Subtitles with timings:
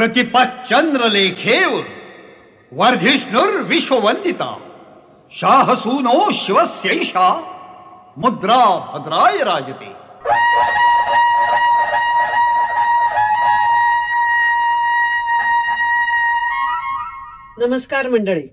[0.00, 1.80] प्रतिपच्चंद्रलेखेव
[2.72, 4.68] वर्धिष्णुर्विश्ववंदिता
[5.30, 7.40] शाहसूनो शिवस्यैषा
[8.16, 9.88] मुद्रा भद्राय राजते।
[17.66, 18.46] नमस्कार मंडळी.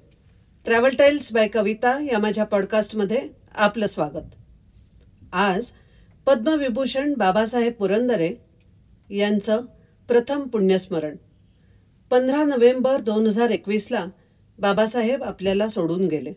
[0.65, 4.25] ट्रॅव्हल टाईल्स बाय कविता या माझ्या पॉडकास्टमध्ये आपलं स्वागत.
[5.33, 5.71] आज
[6.25, 8.45] पद्मविभूषण बाबासाहेब पुरंदरे
[9.09, 9.61] यांचं
[10.07, 11.15] प्रथम पुण्यस्मरण.
[12.11, 14.05] पंधरा नोव्हेंबर दोन हजार एकवीसला
[14.59, 16.33] बाबासाहेब आपल्याला सोडून गेले.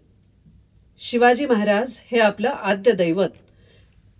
[0.99, 3.29] शिवाजी महाराज हे आपलं आद्य दैवत.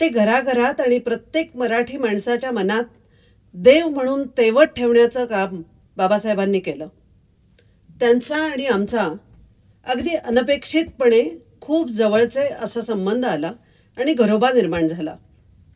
[0.01, 2.85] ते घराघरात आणि प्रत्येक मराठी माणसाच्या मनात
[3.55, 5.63] देव म्हणून तेवत ठेवण्याचं काम
[5.97, 6.89] बाबासाहेबांनी केलं.
[8.01, 9.09] त्यांचा आणि आमचा
[9.87, 11.29] अगदी अनपेक्षितपणे
[11.61, 13.53] खूप जवळचे असा संबंध आला
[13.97, 15.17] आणि घरोबा निर्माण झाला.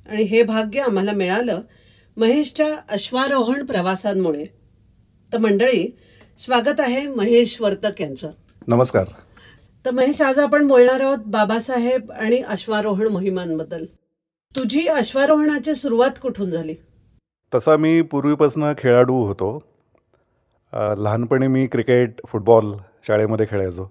[0.06, 1.60] आणि हे भाग्य आम्हाला मिळालं
[2.16, 4.63] महेशच्या अश्वारोहण प्रवासांमुळे.
[5.32, 5.96] तर मंडळी
[6.38, 8.30] स्वागत आहे महेश वर्तक यांचं.
[8.68, 9.04] नमस्कार.
[9.84, 13.84] तर महेश आज आपण बोलणार आहोत बाबासाहेब आणि अश्वारोहण मोहिमांबद्दल.
[14.56, 16.74] तुझी अश्वारोहणाची सुरुवात कुठून झाली?
[17.54, 19.62] तसा मी पूर्वीपासून खेळाडू होतो.
[20.72, 22.72] लहानपणी मी क्रिकेट फुटबॉल
[23.06, 23.90] शाळेमध्ये खेळायचो.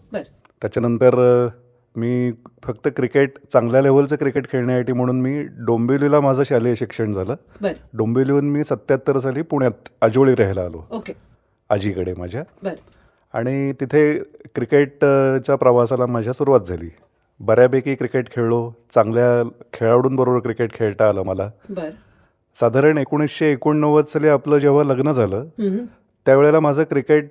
[0.61, 1.47] त्याच्यानंतर
[1.95, 2.31] मी
[2.63, 7.35] फक्त क्रिकेट चांगल्या लेवलचं क्रिकेट खेळण्यासाठी म्हणून मी डोंबिवलीला माझं शालेय शिक्षण झालं.
[7.61, 7.73] बर.
[7.93, 10.87] डोंबिवलीहून मी सत्याहत्तर साली पुण्यात आजोळी राहायला आलो.
[10.91, 11.13] ओके.
[11.69, 12.43] आजीकडे माझ्या.
[12.63, 12.73] बर.
[13.33, 14.19] आणि तिथे
[14.55, 16.89] क्रिकेटच्या प्रवासाला माझ्या सुरुवात झाली.
[17.39, 21.49] बऱ्यापैकी क्रिकेट खेळलो चांगल्या खेळाडूंबरोबर क्रिकेट खेळता आलं मला.
[22.55, 25.45] साधारण एकोणीसशे एकोणनव्वद साली आपलं जेव्हा लग्न झालं.
[26.25, 27.29] त्यावेळेला माझं क्रिकेट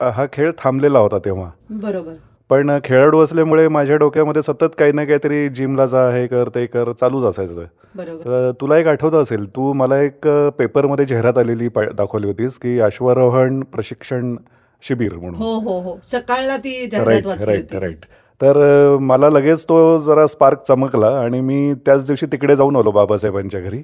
[0.00, 1.50] हा खेळ थांबलेला होता तेव्हा.
[1.70, 2.14] बरोबर.
[2.50, 6.90] पण खेळाडू असल्यामुळे माझ्या डोक्यामध्ये सतत काही ना काहीतरी जिमला जा हे कर ते कर
[7.00, 7.62] चालूच असायचं.
[7.98, 10.28] तर तुला एक आठवत असेल तू मला एक
[10.58, 14.36] पेपरमध्ये जाहिरात आलेली दाखवली होतीस की अश्वारोहण प्रशिक्षण
[14.82, 15.34] शिबिर म्हणून.
[15.34, 15.98] हो हो हो.
[16.12, 18.04] सकाळला ती राईट राईट राईट
[18.40, 23.60] तर मला लगेच तो जरा स्पार्क चमकला आणि मी त्याच दिवशी तिकडे जाऊन आलो बाबासाहेबांच्या
[23.60, 23.82] घरी.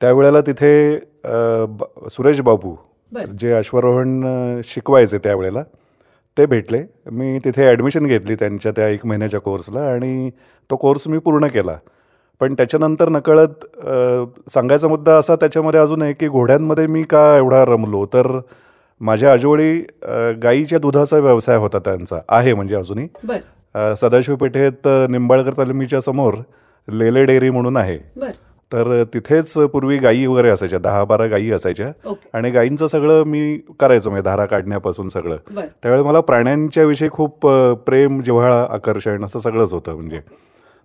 [0.00, 0.98] त्यावेळेला तिथे
[2.10, 2.74] सुरेश बाबू
[3.40, 5.62] जे अश्वारोहण शिकवायचे त्यावेळेला.
[6.36, 6.82] ते भेटले.
[7.12, 10.30] मी तिथे ॲडमिशन घेतली त्यांच्या त्या एक महिन्याच्या कोर्सला आणि
[10.70, 11.76] तो कोर्स मी पूर्ण केला.
[12.40, 13.64] पण त्याच्यानंतर नकळत
[14.52, 18.04] सांगायचा मुद्दा असा त्याच्यामध्ये अजून आहे की घोड्यांमध्ये मी का एवढा रमलो?
[18.14, 18.26] तर
[19.00, 19.78] माझ्या आजोळी
[20.42, 22.18] गाईच्या दुधाचा व्यवसाय होता त्यांचा.
[22.28, 23.08] आहे म्हणजे अजूनही.
[24.00, 26.34] सदाशिव पेठेत निंबाळकर तालमीच्या समोर
[26.88, 27.98] लेले डेअरी म्हणून आहे.
[28.16, 28.30] बर.
[28.72, 32.14] तर तिथेच पूर्वी गायी वगैरे असायच्या दहा बारा गायी असायच्या.
[32.32, 35.36] आणि गायींचं सगळं मी करायचो म्हणजे धारा काढण्यापासून सगळं.
[35.82, 37.46] त्यावेळी मला प्राण्यांच्या विषयी खूप
[37.86, 40.20] प्रेम जिव्हाळा आकर्षण असं सगळंच होतं म्हणजे.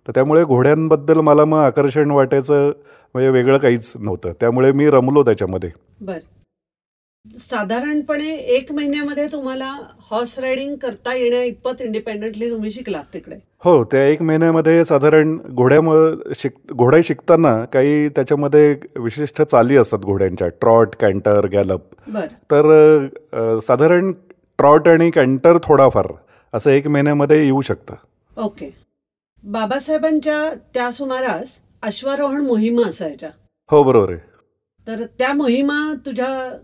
[0.07, 2.71] तर त्यामुळे घोड्यांबद्दल मला मग आकर्षण वाटायचं
[3.13, 4.31] म्हणजे वेगळं काहीच नव्हतं.
[4.39, 5.69] त्यामुळे मी रमलो त्याच्यामध्ये.
[6.01, 6.17] बर.
[7.25, 9.77] साधारणपणे एक महिन्यामध्ये तुम्हाला
[10.11, 13.35] हॉर्स रायडिंग करता येण्या इतपत इंडिपेंडेंटली तुम्ही शिकलात तिकडे?
[13.63, 20.47] हो त्या एक महिन्यामध्ये साधारण घोड्यामुळे शिक घोडा शिकताना काही त्याच्यामध्ये विशिष्ट चाली असतात घोड्यांच्या.
[20.61, 21.81] Trot canter gallop.
[22.51, 24.11] तर साधारण
[24.57, 26.07] ट्रॉट आणि कॅन्टर थोडाफार
[26.53, 27.95] असं एक महिन्यामध्ये येऊ शकतं.
[28.37, 28.69] ओके.
[29.43, 33.29] बाबासाहेबांच्या त्या सुमारास अश्वारोहण मोहिमा असायच्या.
[33.69, 34.19] हो बरोबर आहे.
[34.87, 36.57] तर त्या मोहिमा तुझ्या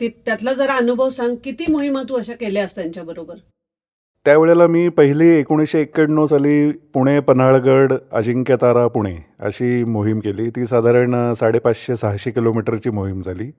[0.00, 3.34] त्यातला जरा अनुभव सांग किती मोहिमा तू अशा केल्यास त्यांच्या बरोबर
[4.24, 10.50] त्यावेळेला मी पहिली एकोणीसशे एक्क्याण्णव साली पुणे पन्हाळगड अजिंक्यतारा पुणे अशी मोहीम केली.
[10.50, 13.50] ती साधारण साडेपाचशे सहाशे किलोमीटरची मोहीम झाली.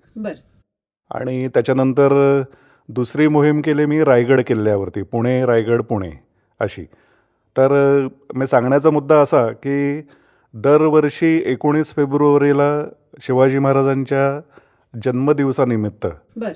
[1.12, 2.42] आणि त्याच्यानंतर
[2.90, 6.12] दुसरी मोहीम केली मी रायगड किल्ल्यावरती पुणे रायगड पुणे
[6.60, 6.84] अशी.
[7.58, 10.02] तर मी सांगण्याचा मुद्दा असा की
[10.54, 12.86] दरवर्षी एकोणीस फेब्रुवारीला
[13.22, 14.40] शिवाजी महाराजांच्या
[15.06, 16.52] जन्मदिवसानिमित्त बर.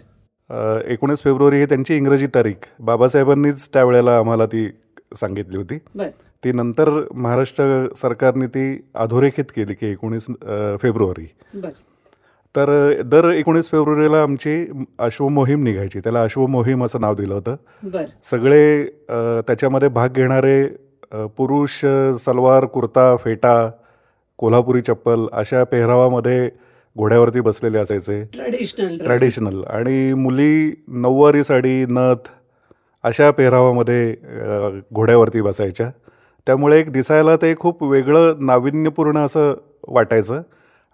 [0.87, 2.65] एकोणीस फेब्रुवारी ही त्यांची इंग्रजी तारीख.
[2.79, 4.67] बाबासाहेबांनीच त्यावेळेला आम्हाला ती
[5.15, 5.77] सांगितली होती.
[6.43, 10.25] ती नंतर महाराष्ट्र सरकारने ती अधोरेखित केली की एकोणीस
[10.81, 11.27] फेब्रुवारी.
[11.53, 11.69] बर.
[12.55, 12.69] तर
[13.05, 14.65] दर एकोणीस फेब्रुवारीला आमची
[14.99, 15.99] अश्वमोहीम निघायची.
[15.99, 17.55] त्याला अश्वमोहीम असं नाव दिलं होतं.
[18.31, 18.85] सगळे
[19.47, 20.65] त्याच्यामध्ये भाग घेणारे
[21.37, 21.79] पुरुष
[22.19, 23.71] सलवार कुर्ता फेटा
[24.37, 26.49] कोल्हापुरी चप्पल अशा पेहरावामध्ये
[26.95, 28.23] घोड्यावरती बसलेले असायचे.
[28.33, 32.29] ट्रेडिशनल ट्रॅडिशनल आणि मुली नऊवारी साडी नथ
[33.03, 34.15] अशा पेहरावामध्ये
[34.93, 35.89] घोड्यावरती बसायच्या.
[36.47, 39.53] त्यामुळे एक दिसायला ते खूप वेगळं नाविन्यपूर्ण असं
[39.87, 40.41] वाटायचं.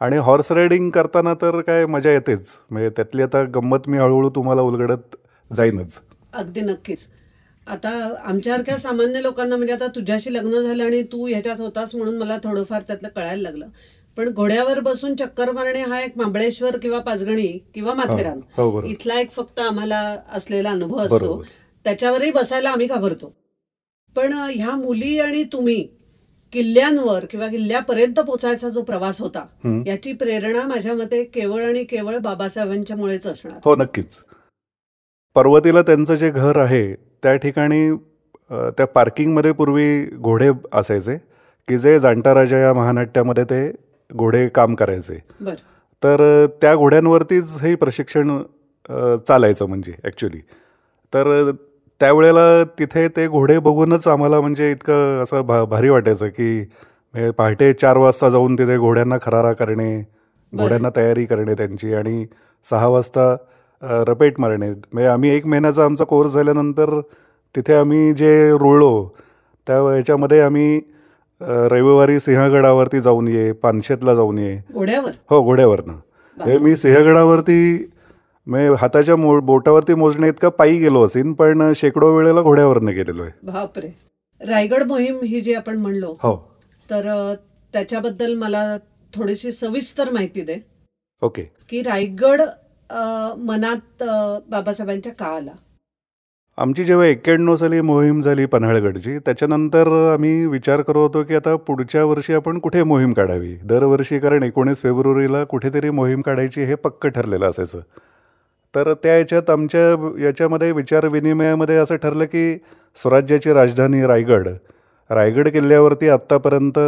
[0.01, 2.55] आणि हॉर्स रायडिंग करताना तर काय मजा येतेच.
[2.71, 5.15] म्हणजे त्यातली आता गंमत मी हळूहळू तुम्हाला उलगडत
[5.51, 5.99] जाईनच.
[6.33, 7.07] अगदी नक्कीच.
[7.67, 7.89] आता
[8.25, 12.81] आमच्यासारख्या सामान्य लोकांना म्हणजे आता तुझ्याशी लग्न झालं आणि तू ह्याच्यात होतास म्हणून मला थोडंफार
[12.81, 13.65] त्यातलं कळायला लागलं.
[14.17, 18.39] पण घोड्यावर बसून चक्कर मारणे हा एक महाबळेश्वर किंवा पाचगणी किंवा माथेरान.
[18.57, 19.99] हो इथला एक फक्त आम्हाला
[20.33, 21.43] असलेला अनुभव असतो.
[21.85, 23.33] त्याच्यावरही बसायला आम्ही घाबरतो.
[24.15, 25.83] पण ह्या मुली आणि तुम्ही
[26.53, 29.45] किल्ल्यांवर किंवा किल्ल्यापर्यंत पोचायचा जो प्रवास होता.
[29.87, 33.59] याची प्रेरणा माझ्या मते केवळ आणि केवळ बाबासाहेबांच्यामुळेच असणार.
[33.65, 34.19] हो नक्कीच.
[35.35, 37.89] पर्वतीला त्यांचं जे घर आहे त्या ठिकाणी
[38.77, 41.17] त्या पार्किंगमध्ये पूर्वी घोडे असायचे
[41.67, 43.67] की जे जाणता राजा या महानाट्यामध्ये ते
[44.15, 45.19] घोडे काम करायचे.
[46.03, 48.37] तर त्या घोड्यांवरतीच हे प्रशिक्षण
[49.27, 50.39] चालायचं म्हणजे ॲक्च्युली
[51.13, 51.51] तर
[52.01, 57.97] त्यावेळेला तिथे ते घोडे बघूनच आम्हाला म्हणजे इतकं असं भा भारी वाटायचं की पहाटे चार
[57.97, 59.97] वाजता जाऊन तिथे घोड्यांना खरारा करणे
[60.53, 62.25] घोड्यांना तयारी करणे त्यांची आणि
[62.65, 63.35] सहा वाजता
[64.07, 64.69] रपेट मारणे.
[64.69, 66.99] म्हणजे आम्ही एक महिन्याचा आमचा कोर्स झाल्यानंतर
[67.55, 69.07] तिथे आम्ही जे रुळलो
[69.67, 70.79] त्या याच्यामध्ये आम्ही
[71.41, 74.59] रविवारी सिंहगडावरती जाऊन ये पानशेतला जाऊन ये.
[74.73, 75.11] घोड्यावर?
[75.29, 75.97] हो घोड्यावरनं.
[76.37, 77.91] हे मी सिंहगडावरती
[78.47, 83.31] म्हणजे हाताच्या मो बोटावरती मोजण्या इतका पायी गेलो असेन पण शेकडो वेळेला घोड्यावरनं गेलेलो आहे.
[83.43, 83.89] बापरे.
[84.41, 86.35] रायगड मोहीम ही जी आपण म्हणलो हो.
[86.91, 87.33] तर
[87.73, 88.77] त्याच्याबद्दल मला
[89.13, 90.55] थोडीशी सविस्तर माहिती दे.
[91.21, 91.43] ओके.
[91.69, 92.41] की रायगड
[93.37, 94.03] मनात
[94.49, 95.51] बाबासाहेबांच्या का आला
[96.57, 102.03] आमची जेव्हा एक्क्याण्णव साली मोहीम झाली पन्हाळगडची त्याच्यानंतर आम्ही विचार करत होतो की आता पुढच्या
[102.05, 103.53] वर्षी आपण कुठे मोहीम काढावी?
[103.63, 107.79] दरवर्षी कारण एकोणीस फेब्रुवारीला कुठेतरी मोहीम काढायची हे पक्क ठरलेलं असायचं.
[108.73, 112.57] तर त्या याच्यात आमच्या याच्यामध्ये विचारविनिमयामध्ये असं ठरलं की
[112.95, 114.47] स्वराज्याची राजधानी रायगड.
[115.09, 116.79] रायगड किल्ल्यावरती आत्तापर्यंत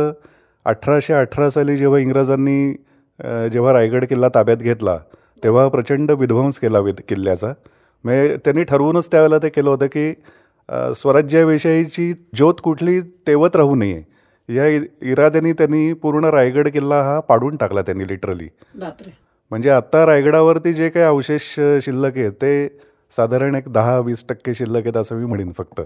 [0.65, 2.71] अठराशे अठरा साली जेव्हा इंग्रजांनी
[3.49, 4.97] जेव्हा रायगड किल्ला ताब्यात घेतला
[5.43, 7.53] तेव्हा प्रचंड विध्वंस केला विद किल्ल्याचा.
[8.03, 10.13] म्हणजे त्यांनी ठरवूनच त्यावेळेला ते केलं होतं की
[10.95, 14.01] स्वराज्याविषयीची ज्योत कुठली तेवत राहू नये.
[14.49, 14.65] या
[15.11, 18.47] इराद्याने त्यांनी पूर्ण रायगड किल्ला हा पाडून टाकला त्यांनी लिटरली
[19.51, 21.53] म्हणजे आत्ता रायगडावरती जे काही अवशेष
[21.83, 22.67] शिल्लक आहेत ते
[23.13, 25.81] साधारण एक दहा वीस टक्के शिल्लक आहेत असं मी म्हणेन फक्त.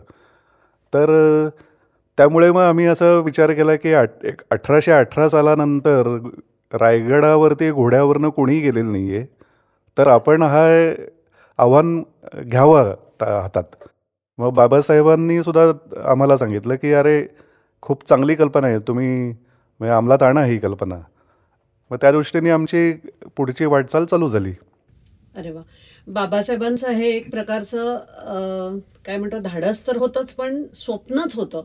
[0.94, 1.50] तर
[2.18, 6.08] त्यामुळे मग आम्ही असा विचार केला की आठ एक अठराशे अठरा सालानंतर
[6.72, 9.25] रायगडावरती घोड्यावरनं कोणीही गेलेलं नाही आहे
[9.98, 10.66] तर आपण हा
[11.62, 12.02] आव्हान
[12.42, 13.63] घ्यावं हातात.
[14.40, 15.72] मग बाबासाहेबांनी सुद्धा
[16.12, 17.22] आम्हाला सांगितलं की अरे
[17.84, 18.80] खूप चांगली कल्पना आहे.
[18.80, 20.96] तुम्ही म्हणजे अंमलात आणा ही कल्पना.
[21.92, 22.92] मग त्या दृष्टीने आमची
[23.38, 24.54] पुढची वाटचाल चालू झाली.
[25.36, 25.62] अरे वा.
[26.08, 31.63] बाबासाहेबांचं हे एक प्रकारचं काय म्हणतो धाडस तर होतच पण स्वप्नच होतं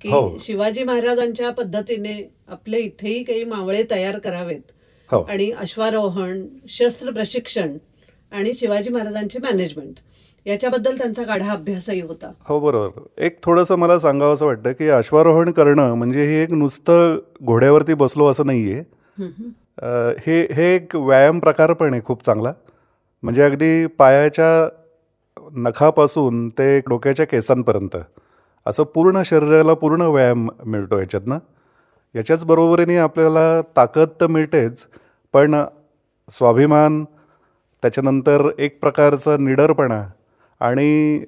[0.00, 0.36] की हो.
[0.40, 4.72] शिवाजी महाराजांच्या पद्धतीने आपले इथेही काही मावळे तयार करावेत.
[5.10, 5.22] हो.
[5.22, 7.76] आणि अश्वारोहण शस्त्र प्रशिक्षण
[8.34, 9.94] आणि शिवाजी महाराजांची मॅनेजमेंट
[10.46, 12.32] याच्याबद्दल त्यांचा गाढा अभ्यासही होता.
[12.44, 13.00] हो बरोबर.
[13.18, 18.26] एक थोडंसं मला सांगावं असं वाटतं की अश्वारोहण करणं म्हणजे हे एक नुसतं घोड्यावरती बसलो
[18.26, 18.80] असं नाही आहे
[19.18, 19.48] हम्म.
[19.82, 19.86] अ,
[20.26, 22.52] हे हे एक व्यायाम प्रकार पण आहे खूप चांगला.
[23.22, 24.68] म्हणजे अगदी पायाच्या
[25.56, 27.96] नखापासून ते डोक्याच्या केसांपर्यंत.
[28.66, 31.38] असं पूर्ण शरीराला पूर्ण व्यायाम मिळतो याच्यातनं.
[32.14, 34.86] याच्याच बरोबरीने आपल्याला ताकद तर मिळतेच
[35.32, 35.64] पण
[36.30, 37.04] स्वाभिमान
[37.84, 40.00] त्याच्यानंतर एक प्रकारचा निडरपणा
[40.60, 41.24] आणि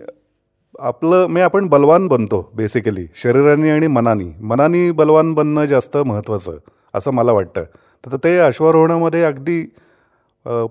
[0.79, 4.31] आपलं म्हणजे आपण बलवान बनतो बेसिकली शरीराने आणि मनानी.
[4.41, 6.57] मनानी बलवान बनणं जास्त महत्त्वाचं
[6.95, 7.65] असं मला वाटतं.
[8.05, 9.63] तर ते अश्वारोहणामध्ये अगदी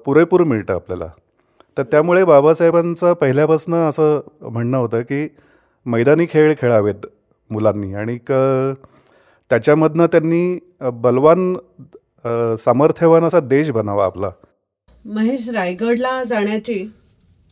[0.06, 1.08] पुरेपूर मिळतं आपल्याला.
[1.78, 5.28] तर त्यामुळे बाबासाहेबांचं पहिल्यापासून असं म्हणणं होतं की
[5.86, 7.06] मैदानी खेळ खेळावेत
[7.50, 7.94] मुलांनी.
[7.94, 8.32] आणि क
[9.52, 10.60] त्याच्यामधनं त्यांनी
[10.94, 11.54] बलवान
[12.60, 14.30] सामर्थ्यवान असा देश बनावा आपला.
[15.06, 16.84] महेश रायगडला जाण्याची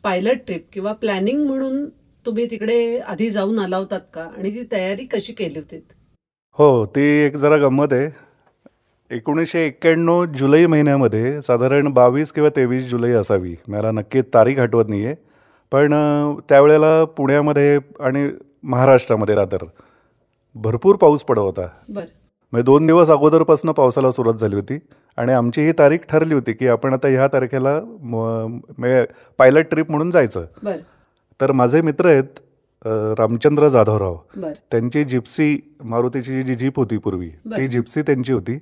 [0.04, 1.86] पायलट ट्रिप किंवा प्लॅनिंग म्हणून
[2.26, 4.22] तुम्ही तिकडे आधी जाऊन आला होतात का?
[4.38, 5.84] आणि ती तयारी कशी केली होती?
[6.58, 8.10] हो ती एक जरा गंमत आहे.
[9.12, 13.56] एकोणीसशे एक्क्याण्णव जुलै महिन्यामध्ये साधारण बावीस किंवा तेवीस जुलै असावी.
[13.68, 15.16] मला नक्की तारीख आठवत नाही आहे
[15.72, 15.94] पण
[16.50, 18.30] त्यावेळेला पुण्यामध्ये आणि
[18.64, 19.66] महाराष्ट्रामध्ये रात्र
[20.56, 21.68] भरपूर पाऊस पडत होता.
[21.90, 22.04] बर.
[22.54, 24.78] म्हणजे दोन दिवस अगोदरपासून पावसाला सुरुवात झाली होती.
[25.18, 27.80] आणि आमची ही तारीख ठरली होती की आपण आता ह्या तारखेला
[29.40, 30.46] पायलट ट्रिप म्हणून जायचं.
[31.40, 32.40] तर माझे मित्र आहेत
[33.20, 34.16] रामचंद्र जाधवराव.
[34.72, 37.30] त्यांची जिप्सी मारुतीची जी जीप होती पूर्वी.
[37.58, 38.58] ती जिप्सी त्यांची होती.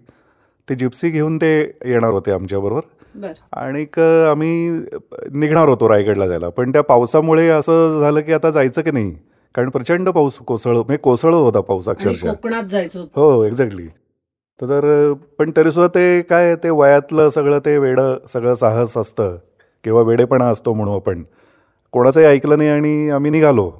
[0.67, 2.81] ती जिप्सी घेऊन ते येणार होते आमच्याबरोबर
[3.15, 3.31] बर.
[3.60, 3.86] आणि
[4.29, 4.70] आम्ही
[5.31, 6.50] निघणार होतो रायगडला जायला.
[6.50, 9.12] पण त्या पावसामुळे असं झालं की आता जायचं की नाही?
[9.55, 12.29] कारण प्रचंड पाऊस कोसळ म्हणजे कोसळत होता पाऊस अक्षरशः.
[12.29, 13.22] कोकणात जायचं होतं.
[13.22, 13.88] हो एक्झॅक्टली
[14.62, 19.38] तर पण तरीसुद्धा ते काय ते वयातलं सगळं ते वेडं सगळं साहस असतं.
[19.84, 21.24] किंवा वेडेपणा असतो म्हणू आपण.
[21.91, 23.72] कोणाचंही ऐकलं नाही आणि आम्ही निघालो.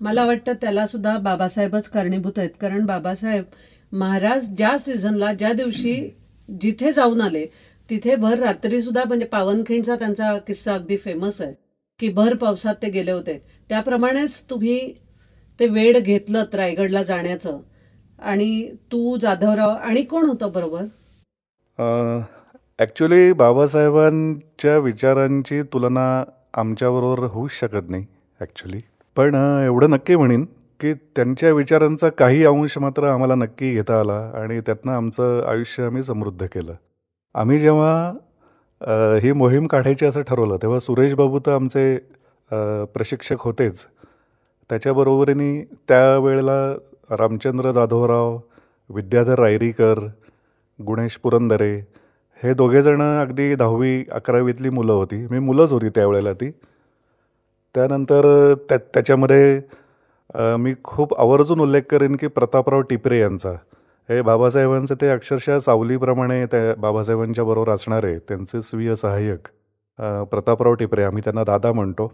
[0.00, 2.50] मला वाटतं त्याला सुद्धा बाबासाहेबच कारणीभूत आहेत.
[2.60, 3.44] कारण बाबासाहेब
[3.92, 6.16] महाराज ज्या सीझनला ज्या दिवशी
[6.60, 7.46] जिथे जाऊन आले
[7.90, 11.54] तिथे भर रात्री सुद्धा म्हणजे पावनखिंडचा त्यांचा किस्सा अगदी फेमस आहे.
[12.00, 13.42] की भर पावसात ते गेले होते.
[13.68, 14.94] त्याप्रमाणेच तुम्ही
[15.60, 17.60] ते वेड घेतलं रायगडला जाण्याचं.
[18.18, 20.84] आणि तू जाधवराव आणि कोण होतं बरोबर?
[22.78, 26.24] ॲक्च्युली बाबासाहेबांच्या विचारांची तुलना
[26.60, 28.04] आमच्याबरोबर होऊच शकत नाही
[28.40, 28.80] ॲक्च्युली
[29.16, 30.44] पण एवढं नक्की म्हणेन
[30.80, 36.02] की त्यांच्या विचारांचा काही अंश मात्र आम्हाला नक्की घेता आला आणि त्यातनं आमचं आयुष्य आम्ही
[36.02, 36.74] समृद्ध केलं.
[37.34, 41.96] आम्ही जेव्हा ही मोहीम काढायची असं ठरवलं तेव्हा सुरेश बाबू तर आमचे
[42.94, 43.84] प्रशिक्षक होतेच.
[44.70, 46.58] त्याच्याबरोबरीने त्यावेळेला
[47.10, 48.38] रामचंद्र जाधवराव
[48.90, 49.98] विद्याधर रायरीकर
[50.78, 51.74] गुणेश पुरंदरे
[52.42, 55.16] हे दोघेजणं अगदी दहावी अकरावीतली मुलं होती.
[55.30, 56.50] मी मुलंच होती त्यावेळेला ती.
[57.74, 58.26] त्यानंतर
[58.68, 59.60] त्या त्याच्यामध्ये
[60.58, 63.52] मी खूप आवर्जून उल्लेख करेन की प्रतापराव टिपरे यांचा.
[64.08, 69.48] हे बाबासाहेबांचं ते अक्षरशः सावलीप्रमाणे त्या बाबासाहेबांच्या बरोबर असणारे त्यांचे स्वीय सहाय्यक
[70.30, 71.02] प्रतापराव टिपरे.
[71.04, 72.12] आम्ही त्यांना दादा म्हणतो.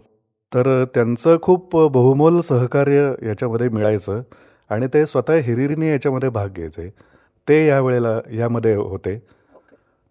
[0.51, 4.21] तर त्यांचं खूप बहुमोल सहकार्य याच्यामध्ये मिळायचं.
[4.69, 6.89] आणि ते स्वतः हिरिरीने याच्यामध्ये भाग घ्यायचे.
[7.47, 9.17] ते यावेळेला यामध्ये होते.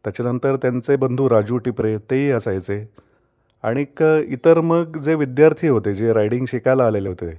[0.05, 2.85] त्याच्यानंतर त्यांचे बंधू राजू टिपरे तेही असायचे.
[3.65, 7.31] आणि क इतर मग जे विद्यार्थी होते जे रायडिंग शिकायला आलेले होते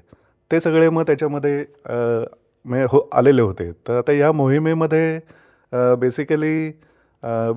[0.52, 1.64] ते सगळे मग त्याच्यामध्ये
[2.92, 3.72] हो आलेले होते.
[3.88, 5.20] तर आता या मोहिमेमध्ये
[6.00, 6.68] बेसिकली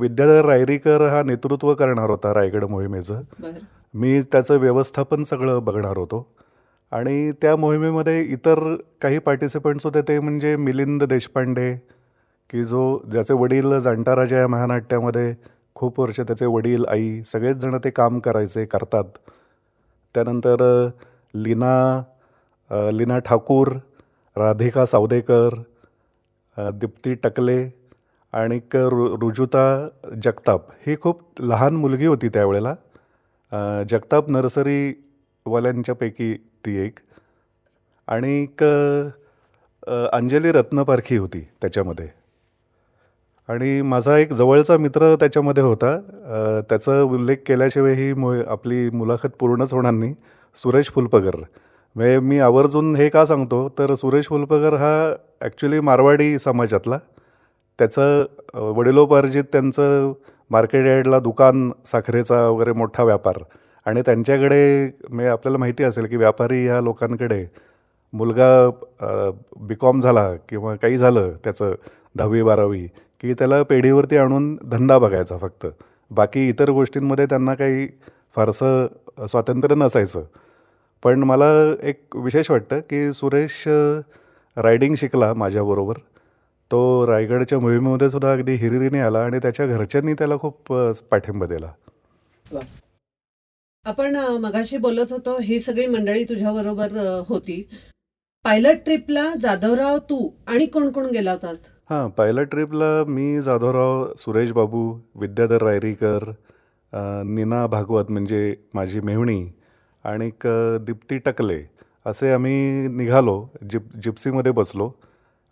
[0.00, 3.20] विद्याधर रायरीकर हा नेतृत्व करणार होता रायगड मोहिमेचं.
[3.94, 6.26] मी त्याचं व्यवस्थापन सगळं बघणार होतो.
[6.92, 11.74] आणि त्या मोहिमेमध्ये इतर काही पार्टिसिपंट्स होते ते म्हणजे मिलिंद देशपांडे
[12.50, 15.34] की जो ज्याचे वडील जाणता राजा या महानाट्यामध्ये
[15.74, 19.04] खूप वर्ष त्याचे वडील आई सगळेच जण ते काम करायचे करतात.
[20.14, 20.88] त्यानंतर
[21.34, 22.02] लीना
[22.92, 23.68] लीना ठाकूर
[24.36, 25.54] राधिका सावदेकर
[26.58, 27.70] दीप्ती टकले
[28.32, 29.88] आणि रु रुजुता
[30.24, 30.60] जगताप.
[30.86, 32.74] ही खूप लहान मुलगी होती त्यावेळेला.
[33.90, 36.98] जगताप नर्सरीवाल्यांच्यापैकी ती एक.
[38.08, 38.62] आणि एक
[40.12, 42.08] अंजली रत्नपारखी होती त्याच्यामध्ये.
[43.48, 45.96] आणि माझा एक जवळचा मित्र त्याच्यामध्ये होता.
[46.68, 50.14] त्याचा उल्लेख केल्याशिवाय ही मो आपली मुलाखत पूर्णच होणार नाही.
[50.56, 51.36] सुरेश फुलपगर.
[51.96, 53.68] म्हणजे मी आवर्जून हे का सांगतो?
[53.78, 56.98] तर सुरेश फुलपगर हा ॲक्च्युली मारवाडी समाजातला.
[57.78, 58.24] त्याचं
[58.76, 60.12] वडिलोपार्जित त्यांचं
[60.50, 63.38] मार्केट यार्डला दुकान साखरेचा वगैरे मोठा व्यापार.
[63.86, 67.44] आणि त्यांच्याकडे म्हणजे आपल्याला माहिती असेल की व्यापारी ह्या लोकांकडे
[68.12, 68.48] मुलगा
[69.60, 71.74] बी कॉम झाला किंवा काही झालं त्याचं
[72.14, 72.86] दहावी बारावी
[73.20, 75.66] की त्याला पेढीवरती आणून धंदा बघायचा फक्त.
[76.10, 77.86] बाकी इतर गोष्टींमध्ये त्यांना काही
[78.36, 80.24] फारसं स्वातंत्र्य नसायचं.
[81.02, 81.46] पण मला
[81.82, 83.62] एक विशेष वाटतं की सुरेश
[84.56, 85.94] रायडिंग शिकला माझ्याबरोबर.
[86.70, 90.72] तो रायगडच्या मोहिमेमध्ये सुद्धा अगदी हिरिरीने आला आणि त्याच्या घरच्यांनी त्याला खूप
[91.10, 91.70] पाठिंबा दिला.
[93.86, 96.92] आपण मगाशी बोलत होतो ही सगळी मंडळी तुझ्या बरोबर
[97.28, 97.62] होती.
[98.44, 101.54] पायलट ट्रिपला जाधवराव तू आणि कोण कोण गेला होतात
[101.90, 104.82] हां पायलट ट्रिपला मी जाधवराव सुरेश बाबू
[105.20, 106.30] विद्याधर रायरीकर
[107.26, 109.40] नीना भागवत म्हणजे माझी मेहुणी
[110.04, 110.30] आणि
[110.86, 111.60] दीप्ती टकले
[112.06, 113.40] असे आम्ही निघालो
[113.70, 114.90] जिप जिप्सीमध्ये बसलो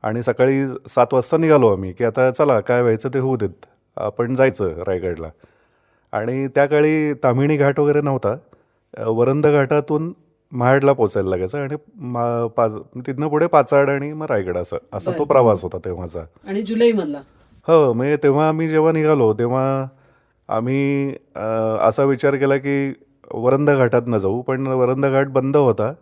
[0.04, 3.66] आणि सकाळी सात वाजता निघालो आम्ही की आता चला काय व्हायचं ते होऊ देत.
[3.96, 5.28] आपण जायचं रायगडला.
[6.14, 8.36] आणि त्या काळी तामिणी घाट वगैरे नव्हता.
[9.10, 10.12] वरंद घाटातून
[10.52, 11.76] महाडला पोचायला लागायचं आणि
[12.12, 12.72] मा पाच
[13.06, 15.24] तिथनं पुढे पाचाड आणि मग रायगड असं असा तो.
[15.24, 16.24] प्रवास होता तेव्हाचा.
[16.48, 17.20] आणि जुलैमधला.
[17.68, 19.64] हो म्हणजे तेव्हा आम्ही जेव्हा निघालो तेव्हा
[20.48, 21.14] आम्ही
[21.80, 22.92] असा विचार केला की
[23.34, 25.92] वरंद घाटातनं जाऊ पण वरंद घाट बंद होता.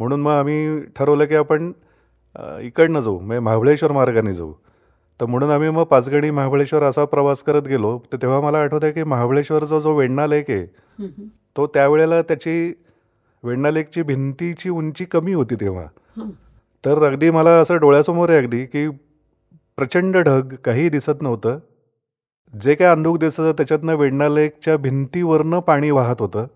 [0.00, 1.72] म्हणून मग आम्ही ठरवलं की आपण
[2.62, 4.52] इकडनं जाऊ म्हणजे महाबळेश्वर मार्गाने जाऊ.
[5.20, 7.98] तर म्हणून आम्ही मग पाचगणी महाबळेश्वर असा प्रवास करत गेलो.
[8.12, 10.66] तर तेव्हा मला आठवतं आहे की महाबळेश्वरचा जो वेण्णा लेक आहे.
[11.56, 12.72] तो त्यावेळेला त्याची
[13.44, 15.86] वेण्णा लेकची भिंतीची उंची कमी होती तेव्हा.
[16.84, 18.88] तर अगदी मला असं डोळ्यासमोर आहे अगदी की
[19.76, 21.58] प्रचंड ढग काही दिसत नव्हतं.
[22.52, 26.46] जे काय अंधूक दिसत होतं त्याच्यातनं वेण्णा लेकच्या भिंतीवरनं पाणी वाहत होतं.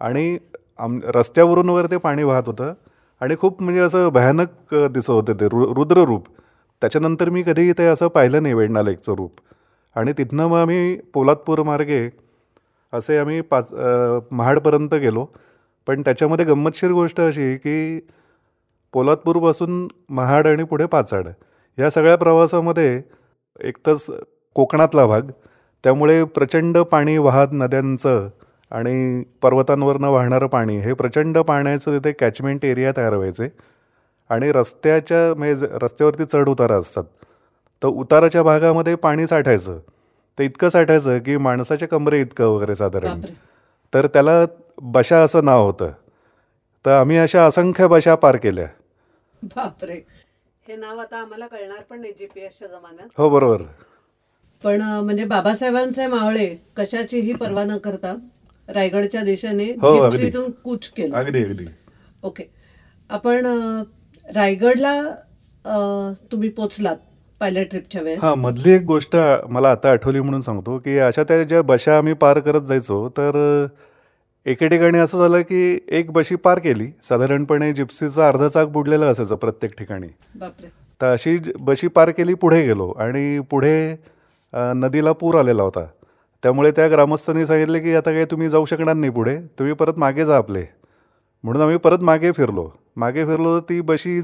[0.00, 0.38] आणि
[0.78, 2.72] आम रस्त्यावरून वर ते पाणी वाहत होतं.
[3.20, 6.26] आणि खूप म्हणजे असं भयानक दिसत होतं ते रु रुद्र रूप
[6.84, 9.40] त्याच्यानंतर मी कधी ते असं पाहिलं नाही वेण्णा लेकचं रूप
[9.96, 12.08] आणि तिथनं मग आम्ही पोलादपूर मार्गे
[12.92, 13.72] असे आम्ही पाच
[14.32, 15.24] महाडपर्यंत गेलो.
[15.86, 18.00] पण त्याच्यामध्ये गंमतशीर गोष्ट अशी की
[18.94, 19.86] पोलादपूरपासून
[20.18, 21.28] महाड आणि पुढे पाचाड
[21.78, 23.00] या सगळ्या प्रवासामध्ये
[23.60, 24.06] एकतच
[24.56, 25.30] कोकणातला भाग.
[25.84, 28.28] त्यामुळे प्रचंड पाणी वाहत नद्यांचं
[28.72, 30.78] आणि पर्वतांवरनं वाहणारं पाणी.
[30.78, 33.48] हे प्रचंड पाण्याचं तिथे कॅचमेंट एरिया तयार व्हायचे.
[34.28, 37.04] आणि रस्त्याच्या म्हणजे रस्त्यावरती चढ उतारा असतात.
[37.82, 39.78] तर उताराच्या भागामध्ये पाणी साठायचं.
[40.38, 43.20] ते इतकं साठायचं की माणसाच्या कमरे इतकं वगैरे साधारण.
[43.94, 44.44] तर त्याला
[44.82, 45.90] बशा असं नाव होतं.
[46.86, 48.66] तर आम्ही अशा असंख्य बशा पार केल्या.
[49.42, 50.00] बापरे.
[50.68, 53.08] हे नाव आता आम्हाला कळणार पण नाही जीपीएसच्या जमान्यात.
[53.16, 53.62] हो बरोबर.
[54.64, 58.16] पण म्हणजे बाबासाहेबांचे मावळे कशाचीही पर्वा न करता
[58.68, 60.10] रायगडच्या दिशेने हो.
[60.10, 61.16] जिप्सीतून कूच केलं.
[61.16, 61.64] अगदी अगदी.
[62.22, 62.44] ओके.
[63.10, 63.46] आपण
[64.26, 65.00] रायगडला
[66.32, 66.96] तुम्ही पोचलात
[67.40, 68.22] पहिल्या ट्रिपच्या वेळेस?
[68.24, 69.16] हा मधली एक गोष्ट
[69.50, 73.66] मला आता आठवली म्हणून सांगतो की अशा त्या ज्या बशा आम्ही पार करत जायचो तर
[74.46, 76.86] एके ठिकाणी असं झालं की एक बशी पार केली.
[77.04, 80.08] साधारणपणे जिप्सीचं अर्ध चाक बुडलेलं असायचं प्रत्येक ठिकाणी.
[81.00, 83.74] तर अशी बशी पार केली पुढे गेलो आणि पुढे
[84.52, 85.86] नदीला पूर आलेला होता.
[86.42, 90.24] त्यामुळे त्या ग्रामस्थांनी सांगितले की आता काही तुम्ही जाऊ शकणार नाही पुढे तुम्ही परत मागे
[90.24, 90.64] जा आपले.
[91.44, 92.68] म्हणून आम्ही परत मागे फिरलो.
[92.96, 94.20] मागे फिरलो ती बशी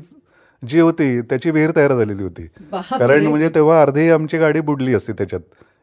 [0.63, 2.47] जी होती त्याची विहीर तयार झालेली होती.
[2.73, 5.41] कारण म्हणजे तेव्हा अर्धी आमची गाडी बुडली असती त्याच्यात.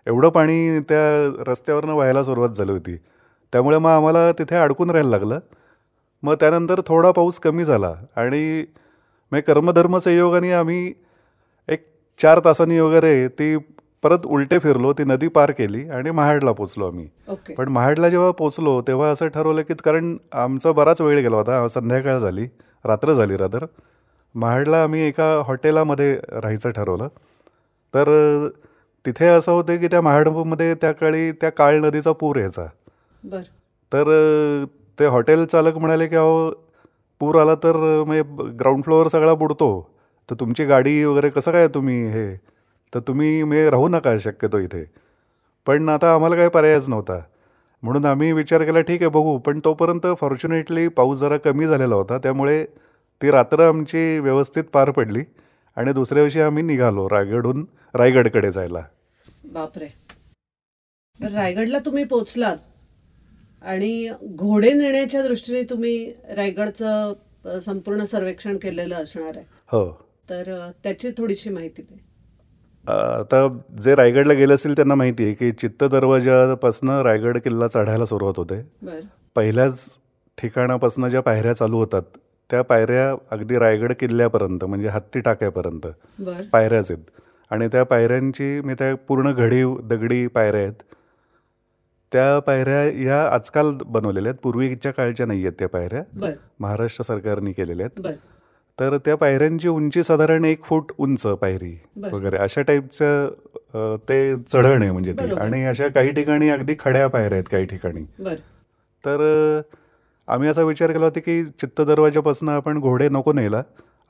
[0.08, 2.96] एवढं पाणी त्या रस्त्यावरनं व्हायला सुरुवात झाली होती.
[3.54, 5.40] त्यामुळे मग आम्हाला तिथे अडकून राहायला लागलं.
[6.24, 8.66] मग त्यानंतर थोडा पाऊस कमी झाला आणि
[9.32, 10.94] मग कर्मधर्म संयोगाने आम्ही
[11.70, 11.86] एक
[12.22, 13.58] चार तासांनी वगैरे ती
[14.04, 17.08] परत उलटे फिरलो ती नदी पार केली आणि महाडला पोचलो आम्ही.
[17.28, 17.54] ओके.
[17.54, 22.18] पण महाडला जेव्हा पोचलो तेव्हा असं ठरवलं की कारण आमचा बराच वेळ गेला होता संध्याकाळ
[22.18, 22.48] झाली.
[22.88, 23.66] रात्र झाली रात्र
[24.36, 27.08] महाडला आम्ही एका हॉटेलामध्ये राहायचं ठरवलं.
[27.94, 28.48] तर
[29.06, 32.66] तिथे असं होतं की त्या महाडमध्ये त्या काळी त्या काळ नदीचा पूर यायचा.
[33.24, 33.42] बर.
[33.94, 34.66] तर
[35.00, 36.52] ते हॉटेल चालक म्हणाले की अहो
[37.20, 38.22] पूर आला तर म्हणजे
[38.60, 39.90] ग्राउंड फ्लोअर सगळा बुडतो.
[40.30, 42.36] तर तुमची गाडी वगैरे कसं काय तुम्ही हे?
[42.94, 44.86] तर तुम्ही म्हणजे राहू नका शक्यतो इथे.
[45.66, 47.20] पण आता आम्हाला काही पर्यायच नव्हता.
[47.82, 49.38] म्हणून आम्ही विचार केला ठीक आहे बघू.
[49.38, 52.18] पण तोपर्यंत फॉर्च्युनेटली पाऊस जरा कमी झालेला होता.
[52.18, 52.66] त्यामुळे
[53.22, 55.24] ती रात्र आमची व्यवस्थित पार पडली
[55.76, 58.84] आणि दुसऱ्या दिवशी आम्ही निघालो रायगडहून रायगडकडे जायला.
[59.46, 59.88] बापरे.
[61.20, 62.58] रायगडला तुम्ही पोचलात
[63.62, 67.14] आणि घोडे नेण्याच्या दृष्टीने तुम्ही रायगडचं
[67.62, 69.46] संपूर्ण सर्वेक्षण केलेलं असणार आहे.
[69.68, 70.08] हो.
[70.30, 72.07] तर त्याची थोडीशी माहिती दे
[72.88, 73.48] आता
[73.82, 78.62] जे रायगडला गेले असतील त्यांना माहिती आहे की चित्त दरवाजापासनं रायगड किल्ला चढायला सुरुवात होते.
[79.36, 79.86] पहिल्याच
[80.38, 82.18] ठिकाणापासून ज्या पायऱ्या चालू होतात
[82.50, 85.88] त्या पायऱ्या अगदी रायगड किल्ल्यापर्यंत म्हणजे हत्ती टाक्यापर्यंत
[86.52, 87.04] पायऱ्याच आहेत.
[87.52, 90.74] आणि त्या पायऱ्यांची मी त्या पूर्ण घडीव दगडी पायऱ्या आहेत.
[92.12, 94.40] त्या पायऱ्या ह्या आजकाल बनवलेल्या आहेत.
[94.44, 96.02] पूर्वीच्या काळच्या नाही आहेत त्या पायऱ्या.
[96.60, 98.02] महाराष्ट्र सरकारने केलेल्या आहेत.
[98.80, 101.74] तर त्या पायऱ्यांची उंची साधारण एक फूट उंच पायरी.
[102.04, 105.34] वगैरे अशा टाईपचं ते चढण आहे म्हणजे ते.
[105.36, 108.06] आणि अशा काही ठिकाणी अगदी खड्या पायऱ्या आहेत काही ठिकाणी.
[108.20, 108.36] बर.
[109.04, 109.62] तर
[110.28, 113.62] आम्ही असा विचार केला होता की चित्त दरवाजापासून आपण घोडे नको नेला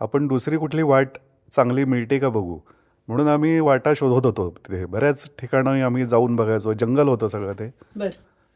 [0.02, 1.18] आपण दुसरी कुठली वाट
[1.54, 2.58] चांगली मिळते का बघू?
[3.08, 4.86] म्हणून आम्ही वाटा शोधत होतो तिथे.
[4.86, 7.70] बऱ्याच ठिकाणी आम्ही जाऊन बघायचो जंगल होतं सगळं ते.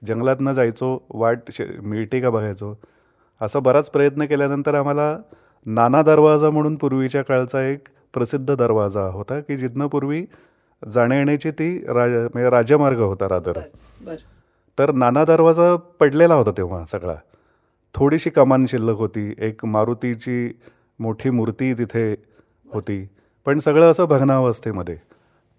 [0.02, 2.74] जंगलातनं जायचो वाट मिळते का बघायचो?
[3.41, 5.15] असा बराच प्रयत्न केल्यानंतर आम्हाला
[5.65, 10.26] नाना दरवाजा म्हणून पूर्वीच्या काळचा एक प्रसिद्ध दरवाजा होता की जिथनं पूर्वी
[10.91, 13.60] जाण्या येण्याची ती राज म्हणजे राजमार्ग होता रादर.
[14.80, 17.15] तर नाना दरवाजा पडलेला होता तेव्हा सगळा.
[17.93, 20.60] थोडीशी कमान शिल्लक होती एक मारुतीची
[21.00, 22.15] मोठी मूर्ती तिथे
[22.74, 23.08] होती.
[23.45, 24.97] पण सगळं असं भग्नावस्थेमध्ये.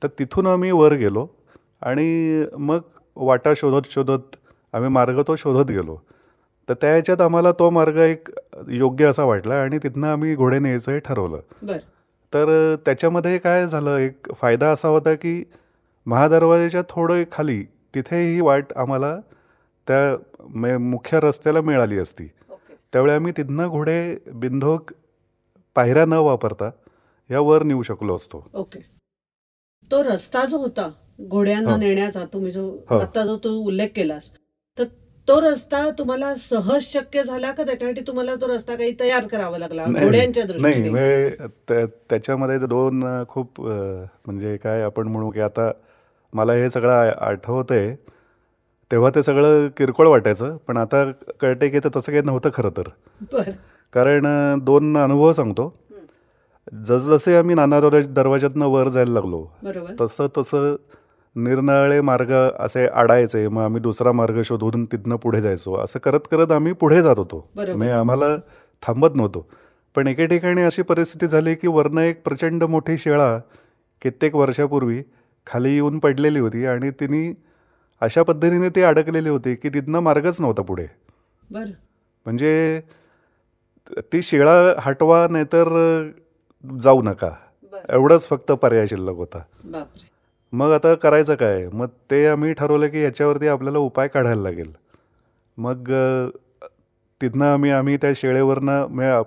[0.03, 1.27] तर तिथून आम्ही वर गेलो
[1.81, 2.79] आणि मग
[3.17, 4.37] वाटा शोधत शोधत
[4.73, 5.97] आम्ही मार्ग तो शोधत गेलो.
[6.73, 8.29] तर त्या ह्याच्यात आम्हाला तो मार्ग एक
[8.69, 11.41] योग्य असा वाटला आणि तिथनं आम्ही घोडे न्यायचं हे ठरवलं
[12.33, 15.45] तर त्याच्यामध्ये काय झालं एक फायदा असा होता की
[16.07, 17.63] महादरवाजाच्या थोडं खाली
[17.95, 19.17] तिथे ही वाट आम्हाला
[19.89, 22.27] त्या मुख्य रस्त्याला मिळाली असती.
[22.93, 24.93] त्यावेळी आम्ही तिथनं घोडे बिंधोक
[25.75, 26.71] पायऱ्या न वापरता
[27.31, 28.51] या वर नेऊ शकलो असतो.
[28.55, 28.81] ओके.
[29.93, 31.77] तो रस्ता जो होता घोड्यांना हो.
[31.77, 32.99] नेण्याचा तुम्ही जो हो.
[32.99, 34.31] आता जो तू उल्लेख केलास
[35.29, 37.65] तो रस्ता तुम्हाला सहज शक्य झाला का?
[37.65, 39.85] त्याच्यासाठी तुम्हाला तो रस्ता काही तयार करावा लागला?
[39.87, 40.59] नाही, घोड्यांच्या नाही.
[40.59, 40.91] दृष्टीने.
[40.91, 41.37] म्हणजे
[41.69, 45.71] त्या- त्याच्यामध्ये दोन खूप म्हणजे काय आपण म्हणू की आता
[46.33, 47.95] मला हे सगळं आठवतंय.
[48.91, 52.89] तेव्हा ते सगळं किरकोळ वाटायचं पण आता कळते की ते तसं काही नव्हतं खरं तर.
[53.93, 54.27] कारण
[54.59, 55.75] दोन अनुभव सांगतो.
[56.85, 59.47] जसजसे आम्ही नाना दरवाज दरवाजातनं वर जायला लागलो
[60.01, 60.77] तसं तसं
[61.37, 65.75] निरनिराळे मार्ग असे आडायचे मग आम्ही दुसरा मार्ग शोधून तिथनं पुढे जायचो.
[65.77, 67.49] असं करत करत आम्ही पुढे जात होतो.
[67.55, 68.37] म्हणजे आम्हाला
[68.83, 69.47] थांबत नव्हतो.
[69.95, 73.39] पण एके ठिकाणी अशी परिस्थिती झाली की वरनं एक प्रचंड मोठी शेळा
[74.03, 75.03] कित्येक वर्षापूर्वी
[75.47, 77.33] खाली येऊन पडलेली होती आणि तिने
[78.01, 80.87] अशा पद्धतीने ती अडकलेली होती की तिथनं मार्गच नव्हता पुढे.
[82.25, 82.81] म्हणजे
[83.99, 85.65] ती शिळा हटवा नाहीतर
[86.81, 87.31] जाऊ नका.
[87.89, 89.43] एवढंच फक्त पर्याय शिल्लक होता.
[90.53, 91.69] मग आता करायचं काय?
[91.73, 94.73] मग ते आम्ही ठरवलं की याच्यावरती आपल्याला उपाय काढायला लागेल.
[95.59, 95.91] मग
[97.21, 99.23] तिथनं आम्ही आम्ही त्या शेळेवरनं म्हणजे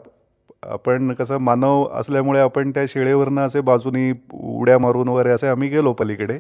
[0.63, 5.93] आपण कसं मानव असल्यामुळे आपण त्या शेळेवरनं असे बाजूनी उड्या मारून वगैरे असे आम्ही गेलो
[5.93, 6.39] पलीकडे.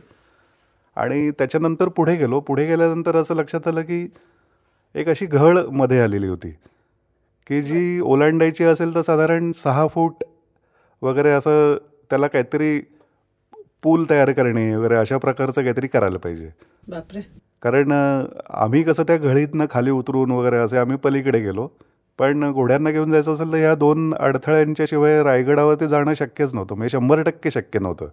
[0.97, 2.39] आणि त्याच्यानंतर पुढे गेलो.
[2.39, 4.07] पुढे गेल्यानंतर असं लक्षात आलं की
[4.95, 6.49] एक अशी घळमध्ये आलेली होती.
[7.47, 10.23] की जी ओलांडायची असेल तर साधारण सहा फूट
[11.01, 11.75] वगैरे असं
[12.09, 12.81] त्याला काहीतरी
[13.85, 16.49] पूल तयार करणे वगैरे अशा प्रकारचं काहीतरी करायला पाहिजे.
[16.87, 17.21] बापरे.
[17.61, 17.91] कारण
[18.49, 21.67] आम्ही कसं त्या घळीतनं खाली उतरून वगैरे असे आम्ही पलीकडे गेलो.
[22.19, 26.75] पण घोड्यांना घेऊन जायचं असेल तर ह्या दोन अडथळ्यांच्या शिवाय रायगडावरती जाणं शक्यच नव्हतं.
[26.75, 28.07] म्हणजे शंभर टक्के शक्य नव्हतं.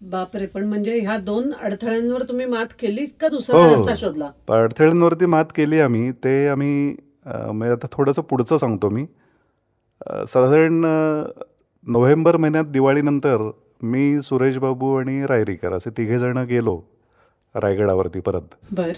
[0.00, 3.74] बापरे पण म्हणजे ह्या दोन अडथळ्यांवर तुम्ही मात केली का दुसरा हो.
[3.74, 4.30] रस्ता शोधला?
[4.48, 6.10] अडथळ्यांवरती मात केली आम्ही.
[6.24, 9.06] ते आम्ही म्हणजे आता थोडंसं पुढचं सांगतो मी.
[10.28, 10.84] साधारण
[11.86, 13.50] नोव्हेंबर महिन्यात दिवाळीनंतर
[13.82, 16.80] मी सुरेश बाबू आणि रायरीकर असे तिघेजणं गेलो
[17.54, 18.54] रायगडावरती परत.
[18.72, 18.92] बर.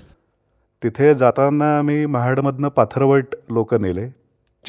[0.83, 4.09] तिथे जाताना आम्ही महाडमधनं पाथरवट लोक नेले.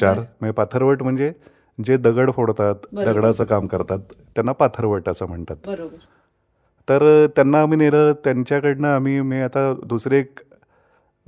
[0.00, 0.18] चार.
[0.18, 1.32] म्हणजे पाथरवट म्हणजे
[1.84, 2.74] जे दगड फोडतात.
[2.92, 3.98] दगडाचं काम करतात
[4.34, 5.56] त्यांना पाथरवट असं म्हणतात.
[6.88, 10.38] तर त्यांना आम्ही नेलं त्यांच्याकडनं आम्ही मी आता दुसरी एक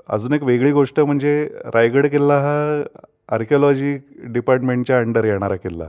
[0.08, 2.82] अजून एक वेगळी गोष्ट म्हणजे रायगड किल्ला हा
[3.28, 5.88] आर्किओलॉजी डिपार्टमेंटच्या अंडर येणारा किल्ला.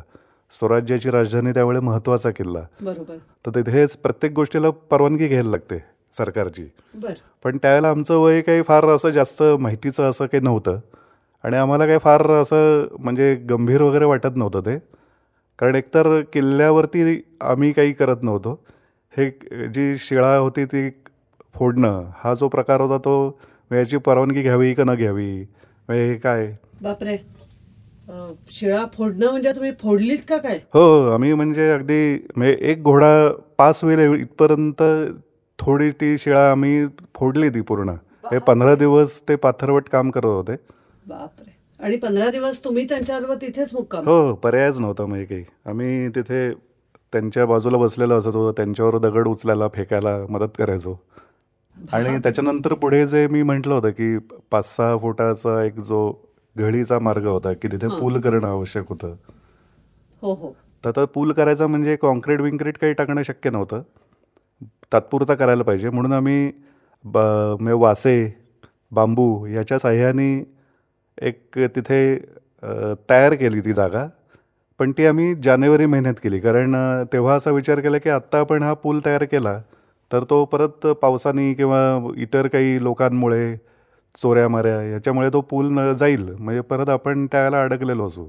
[0.59, 2.59] स्वराज्याची राजधानी त्यामुळे महत्त्वाचा किल्ला.
[2.81, 3.15] बरोबर.
[3.45, 5.83] तर तिथेच प्रत्येक गोष्टीला परवानगी घ्यायला लागते
[6.17, 6.65] सरकारची.
[6.95, 7.13] बर.
[7.43, 10.79] पण त्यावेळेला आमचं वय काही फार असं जास्त माहितीचं असं काही नव्हतं.
[11.43, 14.79] आणि आम्हाला काही फार असं म्हणजे गंभीर वगैरे वाटत नव्हतं ते.
[15.59, 18.65] कारण एकतर किल्ल्यावरती आम्ही काही करत नव्हतो.
[19.17, 19.29] हे
[19.67, 20.89] जी शिळा होती ती
[21.55, 23.39] फोडणं हा जो प्रकार होता तो
[23.71, 25.41] याची परवानगी घ्यावी का न घ्यावी?
[25.89, 26.55] हे काय?
[26.81, 27.17] बापरे.
[28.51, 30.59] शिळा फोडणं म्हणजे तुम्ही फोडलीत का काय?
[30.73, 34.83] हो आम्ही म्हणजे अगदी म्हणजे एक घोडा पास होईल इथपर्यंत
[35.59, 36.85] थोडी ती शिळा आम्ही
[37.15, 37.89] फोडली ती पूर्ण.
[38.31, 40.55] हे पंधरा दिवस ते पाथरवट काम करत होते.
[41.07, 41.51] बापरे.
[41.79, 44.07] आणि पंधरा दिवस तुम्ही त्यांच्याबरोबर तिथेच मुक्काम?
[44.07, 45.43] हो पर्यायच नव्हता म्हणजे काही.
[45.65, 46.49] आम्ही तिथे
[47.13, 50.95] त्यांच्या बाजूला बसलेलो असत होतो त्यांच्यावर दगड उचलायला फेकायला मदत करायचो.
[51.93, 54.17] आणि त्याच्यानंतर पुढे जे मी म्हटलं होतं की
[54.51, 56.11] पाच सहा फुटाचा एक जो
[56.55, 57.87] घडीचा मार्ग होता की तिथे.
[57.99, 59.15] पूल करणं आवश्यक होतं.
[60.21, 60.55] हो हो.
[60.83, 63.81] तर आता पूल करायचा म्हणजे कॉन्क्रीट विंक्रीट काही टाकणं शक्य नव्हतं.
[64.93, 65.89] तात्पुरता करायला पाहिजे.
[65.89, 66.51] म्हणून आम्ही
[67.05, 67.17] ब
[67.59, 68.15] म्हणजे वासे
[68.91, 70.33] बांबू याच्या साह्याने
[71.21, 72.17] एक तिथे
[73.09, 74.07] तयार केली ती जागा.
[74.79, 76.39] पण ती आम्ही जानेवारी महिन्यात केली.
[76.39, 76.75] कारण
[77.13, 79.59] तेव्हा असा विचार केला की आत्ता आपण हा पूल तयार केला
[80.11, 81.79] तर तो परत पावसाने किंवा
[82.17, 83.55] इतर काही लोकांमुळे
[84.21, 86.29] चोऱ्या माऱ्या याच्यामुळे तो पूल न जाईल.
[86.39, 88.25] म्हणजे परत आपण त्याला अडकलेलो असू.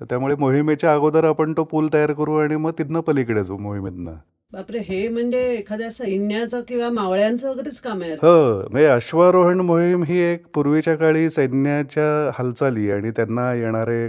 [0.00, 4.14] तर त्यामुळे मोहिमेच्या अगोदर आपण तो पूल तयार करू आणि मग तिथनं पलीकडे जाऊ मोहिमेतनं.
[4.52, 10.18] बापरे हे म्हणजे एखाद्या सैन्याचं किंवा मावळ्यांचं वगैरेच काम आहे हो म्हणजे अश्वारोहण मोहीम ही
[10.18, 14.08] एक पूर्वीच्या काळी सैन्याच्या हालचाली आणि त्यांना येणारे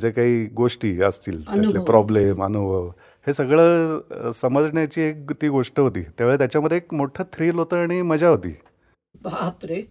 [0.00, 1.84] जे काही गोष्टी असतील त्यातले.
[1.84, 2.88] प्रॉब्लेम अनुभव
[3.26, 6.02] हे सगळं समजण्याची एक ती गोष्ट होती.
[6.02, 8.54] त्यावेळी त्याच्यामध्ये एक मोठं थ्रिल होतं आणि मजा होती.
[9.22, 9.82] बापरे.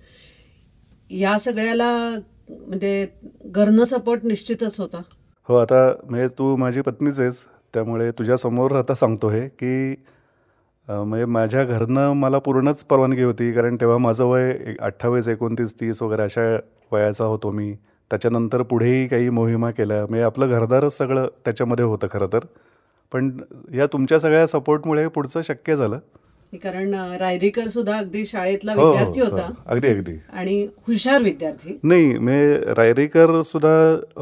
[1.12, 1.89] या सगळ्याला
[2.50, 3.08] म्हणजे
[3.45, 5.02] घरनं सपोर्ट निश्चितच होता.
[5.50, 7.43] हो आता म्हणजे तू माझी पत्नीच आहेस
[7.74, 9.95] त्यामुळे तुझ्यासमोर आता सांगतो हे की
[10.88, 16.24] म्हणजे माझ्या घरनं मला पूर्णच परवानगी होती कारण तेव्हा माझं वय अठ्ठावीस एकोणतीस तीस वगैरे
[16.24, 16.41] अशा
[16.91, 17.74] वयाचा होतो मी.
[18.12, 20.02] त्याच्यानंतर पुढेही काही मोहिमा केल्या.
[20.02, 22.45] म्हणजे आपलं घरदारच सगळं त्याच्यामध्ये होतं खरं तर.
[23.12, 23.32] पण
[23.74, 26.00] या तुमच्या सगळ्या सपोर्टमुळे पुढचं शक्य झालं.
[26.58, 29.28] कारण रायरीकर सुद्धा अगदी शाळेतला हो, हो, विद्यार्थी हो.
[29.28, 29.50] होता.
[29.66, 30.14] अगदी अगदी.
[30.34, 31.80] आणि हुशार विद्यार्थी.
[31.84, 33.74] नाही म्हणजे रायरेकर सुद्धा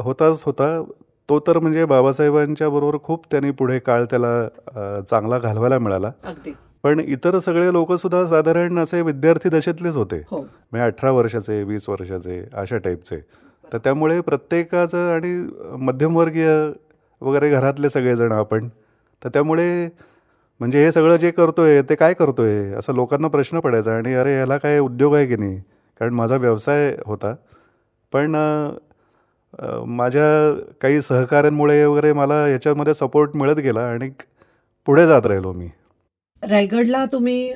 [0.02, 0.82] होताच होता.
[1.28, 6.10] तो तर म्हणजे बाबासाहेबांच्या बरोबर खूप त्यांनी पुढे काळ त्याला चांगला घालवायला मिळाला.
[6.24, 6.52] अगदी.
[6.82, 10.22] पण इतर सगळे लोक सुद्धा साधारण असे विद्यार्थी दशेतलेच होते.
[10.30, 10.38] हो.
[10.38, 13.16] म्हणजे अठरा वर्षाचे वीस वर्षाचे अशा टाईपचे.
[13.72, 16.48] तर त्यामुळे प्रत्येकाचं आणि मध्यमवर्गीय
[17.20, 18.68] वगैरे घरातले सगळेजण आपण
[19.22, 19.88] तर त्यामुळे
[20.60, 22.72] म्हणजे हे सगळं जे करतोय ते काय करतोय?
[22.78, 25.58] असं लोकांना प्रश्न पडायचा आणि अरे याला काय उद्योग आहे की नाही?
[26.00, 27.34] कारण माझा व्यवसाय होता.
[28.12, 28.34] पण
[29.88, 30.24] माझ्या
[30.80, 34.10] काही सहकाऱ्यांमुळे वगैरे मला याच्यामध्ये सपोर्ट मिळत गेला आणि
[34.88, 35.68] पुढे जात राहिलो मी.
[36.42, 37.52] रायगडला तुम्ही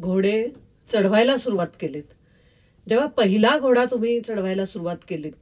[0.00, 0.42] घोडे
[0.88, 2.02] चढवायला सुरुवात केलीत.
[2.86, 5.32] जेव्हा पहिला घोडा तुम्ही चढवायला सुरुवात केलीत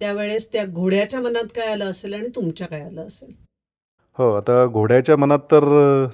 [0.00, 3.32] त्यावेळेस त्या घोड्याच्या मनात काय आलं असेल आणि तुमच्या काय आलं असेल?
[4.18, 5.64] हो आता घोड्याच्या मनात तर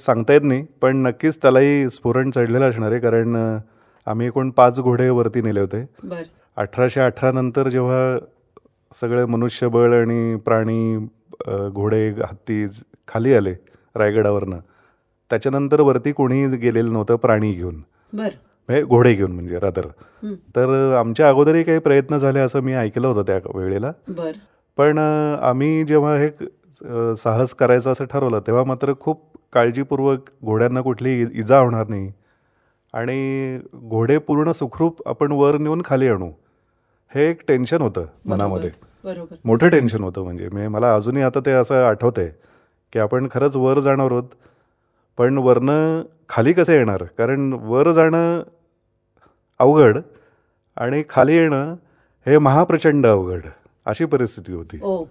[0.00, 3.36] सांगता येत नाही पण नक्कीच त्यालाही स्फुरण चढलेलं असणार आहे कारण
[4.06, 5.84] आम्ही एकूण पाच घोडे वरती नेले होते.
[6.02, 6.22] बर.
[6.56, 8.18] अठराशे अठरा नंतर जेव्हा
[9.00, 10.96] सगळे मनुष्यबळ आणि प्राणी
[11.72, 12.66] घोडे हत्ती
[13.08, 13.52] खाली आले
[13.96, 14.58] रायगडावरनं
[15.30, 17.82] त्याच्यानंतर वरती कोणी गेलेलं नव्हतं प्राणी घेऊन.
[18.12, 19.86] म्हणजे घोडे घेऊन म्हणजे रादर.
[20.56, 23.92] तर आमच्या अगोदरही काही प्रयत्न झाले असं मी ऐकलं होतं त्या वेळेला.
[24.08, 24.30] बर.
[24.76, 24.98] पण
[25.42, 26.28] आम्ही जेव्हा हे
[27.18, 28.40] साहस करायचं असं ठरवलं.
[28.46, 32.10] तेव्हा मात्र खूप काळजीपूर्वक घोड्यांना कुठली इजा होणार नाही.
[32.94, 36.30] आणि घोडे पूर्ण सुखरूप आपण वर नेऊन खाली आणू
[37.12, 38.70] हे एक टेन्शन होतं मनामध्ये.
[39.44, 40.48] मोठं टेन्शन होतं म्हणजे.
[40.52, 42.30] मी मला अजूनही आता ते असं आठवतंय
[42.92, 44.28] की आपण खरंच वर जाणार आहोत
[45.18, 47.02] पण वरनं खाली कसं येणार?
[47.18, 48.42] कारण वर जाणं
[49.60, 49.98] अवघड
[50.76, 51.74] आणि खाली येणं
[52.26, 53.46] हे महाप्रचंड अवघड
[53.86, 54.78] अशी परिस्थिती होती.
[54.82, 55.04] ओ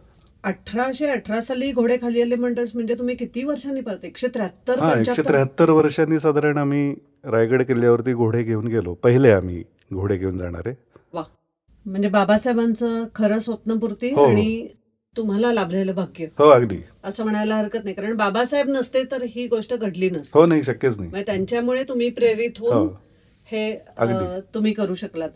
[0.43, 4.99] अठराशे अठरा साली घोडे खाली आले म्हणतोस म्हणजे तुम्ही किती वर्षांनी परत एकशे त्र्याहत्तर हां
[4.99, 5.21] एकशे?
[5.21, 8.93] त्र्याहत्तर वर्षांनी साधारण आम्ही रायगड किल्ल्यावरती घोडे घेऊन गेलो.
[8.93, 10.73] पहिले आम्ही घोडे घेऊन जाणारे.
[11.13, 11.23] वा.
[11.85, 14.29] म्हणजे बाबासाहेबांचं खरं स्वप्नपूर्ती हो, हो.
[14.29, 14.67] आणि
[15.17, 16.25] तुम्हाला लाभलेलं भाग्य.
[16.37, 16.77] हो अगदी.
[17.03, 20.39] असं म्हणायला हरकत नाही कारण बाबासाहेब नसते तर ही गोष्ट घडली नसते.
[20.39, 21.23] हो नाही शक्यच नाही.
[21.25, 22.87] त्यांच्यामुळे तुम्ही प्रेरित होऊन हो.
[23.51, 23.75] हे.
[24.53, 25.29] तुम्ही करू शकलात.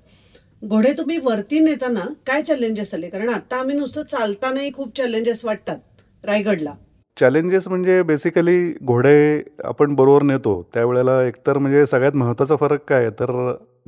[0.62, 3.10] घोडे तुम्ही वरती नेताना काय चॅलेंजेस आले?
[3.10, 5.78] कारण आता आम्ही नुसतं चालतानाही खूप चॅलेंजेस वाटतात
[6.24, 6.74] रायगडला.
[7.18, 13.10] चॅलेंजेस म्हणजे बेसिकली घोडे आपण बरोबर नेतो त्यावेळेला एकतर म्हणजे सगळ्यात महत्त्वाचा फरक काय?
[13.10, 13.32] तर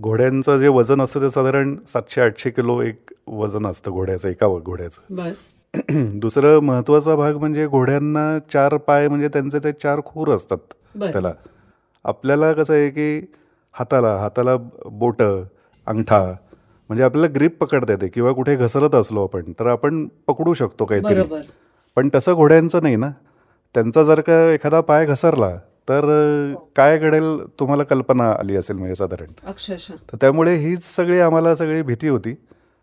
[0.02, 5.30] घोड्यांचं जे वजन असतं ते साधारण सातशे आठशे किलो एक वजन असतं घोड्याचं एका घोड्याचं.
[6.20, 11.34] दुसरं महत्त्वाचा भाग म्हणजे घोड्यांना चार पाय म्हणजे त्यांचे ते चार खूर असतात त्याला.
[12.06, 13.20] आपल्याला कसं आहे की
[13.76, 14.56] हाताला हाताला
[14.86, 15.44] बोटं
[15.88, 16.20] अंगठा
[16.94, 21.22] म्हणजे आपल्याला ग्रीप पकडता येते किंवा कुठे घसरत असलो आपण तर आपण पकडू शकतो काहीतरी.
[21.98, 23.10] पण तसं घोड्यांचं नाही ना.
[23.76, 25.50] त्यांचा जर का एखादा पाय घसरला
[25.90, 26.06] तर
[26.76, 29.32] काय घडेल तुम्हाला कल्पना आली असेल म्हणजे साधारण.
[29.44, 29.94] अक्षरशः.
[30.12, 32.36] तर त्यामुळे हीच सगळी आम्हाला सगळी भीती होती.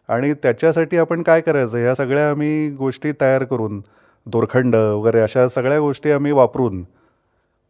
[0.09, 3.81] आणि त्याच्यासाठी आपण काय करायचं ह्या सगळ्या आम्ही गोष्टी तयार करून
[4.27, 6.83] दोरखंड वगैरे अशा सगळ्या गोष्टी आम्ही वापरून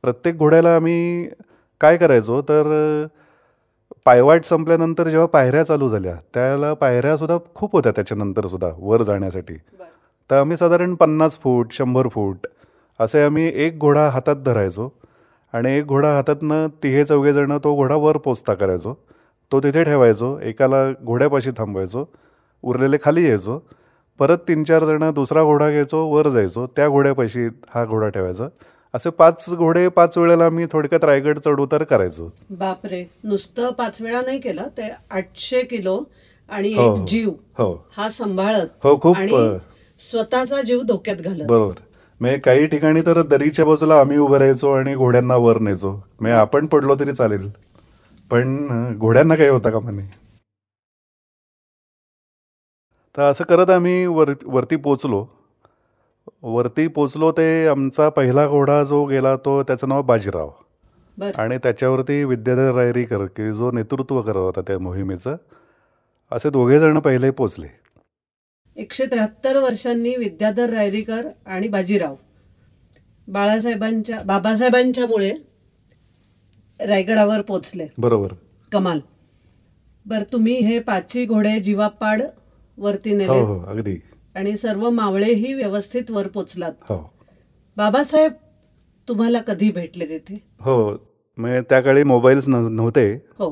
[0.05, 1.29] प्रत्येक घोड्याला आम्ही
[1.81, 2.66] काय करायचो तर
[4.06, 9.54] पायवाट संपल्यानंतर जेव्हा पायऱ्या चालू झाल्या त्याला पायऱ्यासुद्धा खूप होत्या त्याच्यानंतर सुद्धा वर जाण्यासाठी.
[10.30, 12.46] तर आम्ही साधारण पन्नास फूट शंभर फूट
[13.00, 14.88] असे आम्ही एक घोडा हातात धरायचो
[15.54, 18.94] आणि एक घोडा हातातनं तिघे चौघे जणं तो घोडा वर पोचता करायचो.
[19.52, 22.04] तो तिथे ठेवायचो एकाला घोड्यापाशी थांबवायचो
[22.64, 23.58] उरलेले खाली यायचो
[24.20, 28.48] परत तीन चार जणं दुसरा घोडा घ्यायचो वर जायचो त्या घोड्यापाशी हा घोडा ठेवायचा.
[28.94, 32.29] असे पाच घोडे पाच वेळेला आम्ही थोडक्यात रायगड चढउतार करायचो.
[32.50, 33.05] बापरे.
[33.24, 36.03] नुसतं पाच वेळा नाही केलं ते आठशे किलो
[36.48, 37.05] आणि हो, एक.
[37.09, 37.31] जीव.
[37.59, 37.72] हो.
[37.96, 39.59] हा सांभाळत हो खूप आणि
[39.98, 41.46] स्वतःचा जीव धोक्यात घालत.
[41.46, 41.74] बरोबर.
[42.20, 45.90] म्हणजे काही ठिकाणी तर दरीच्या बाजूला आम्ही उभं राहायचो आणि घोड्यांना वर न्यायचो.
[46.20, 47.48] म्हणजे आपण पडलो तरी चालेल.
[48.31, 50.03] पण घोड्यांना काही होता का म्हणे
[53.16, 55.26] तर असं करत आम्ही वर वरती पोचलो
[56.43, 60.51] वरती पोचलो ते आमचा पहिला घोडा जो गेला तो त्याचं नाव बाजीराव.
[61.37, 65.37] आणि त्याच्यावरती विद्याधर रायरीकर की जो नेतृत्व करत होता त्या मोहिमेचं
[66.33, 67.66] असे दोघे जण पहिले पोचले.
[68.77, 72.14] एकशे त्र्याहत्तर वर्षांनी विद्याधर रायरीकर आणि बाजीराव.
[73.29, 75.33] बाळासाहेबांच्या बाबासाहेबांच्यामुळे
[76.81, 77.87] रायगडावर पोचले.
[77.99, 78.29] बरोबर.
[78.73, 78.99] कमाल.
[80.07, 82.23] बर तुम्ही हे पाचही घोडे जीवापाड
[82.79, 83.97] वरती हो नेले हो अगदी.
[84.35, 86.73] आणि सर्व मावळेही व्यवस्थित वर पोचलात.
[86.88, 86.99] हो.
[87.77, 88.33] बाबासाहेब
[89.09, 90.43] तुम्हाला कधी भेटले तिथे?
[90.61, 90.90] हो
[91.38, 93.12] म्हणजे त्या काळी मोबाईल्स नव्ह नव्हते.
[93.38, 93.51] हो.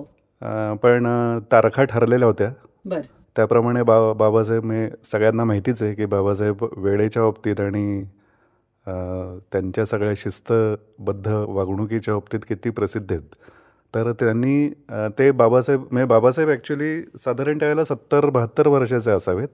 [0.83, 1.07] पण
[1.53, 2.51] तारखा ठरलेल्या होत्या.
[2.85, 3.01] बर.
[3.37, 8.03] त्याप्रमाणे बा बाबासाहेब म्हणजे सगळ्यांना माहितीच आहे की बाबासाहेब वेळेच्या बाबतीत आणि
[9.53, 13.23] त्यांच्या सगळ्या शिस्तबद्ध वागणुकीच्या बाबतीत किती प्रसिद्ध आहेत.
[13.95, 14.69] तर त्यांनी
[15.19, 19.49] ते बाबासाहेब म्हणजे बाबासाहेब ॲक्च्युली साधारण त्यावेळेला सत्तर बहात्तर वर्षाचे असावेत.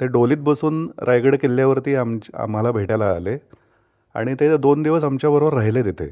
[0.00, 3.36] ते डोलीत बसून रायगड किल्ल्यावरती आम आम्हाला भेटायला आले.
[4.14, 6.10] आणि ते दोन दिवस आमच्याबरोबर राहिले तिथे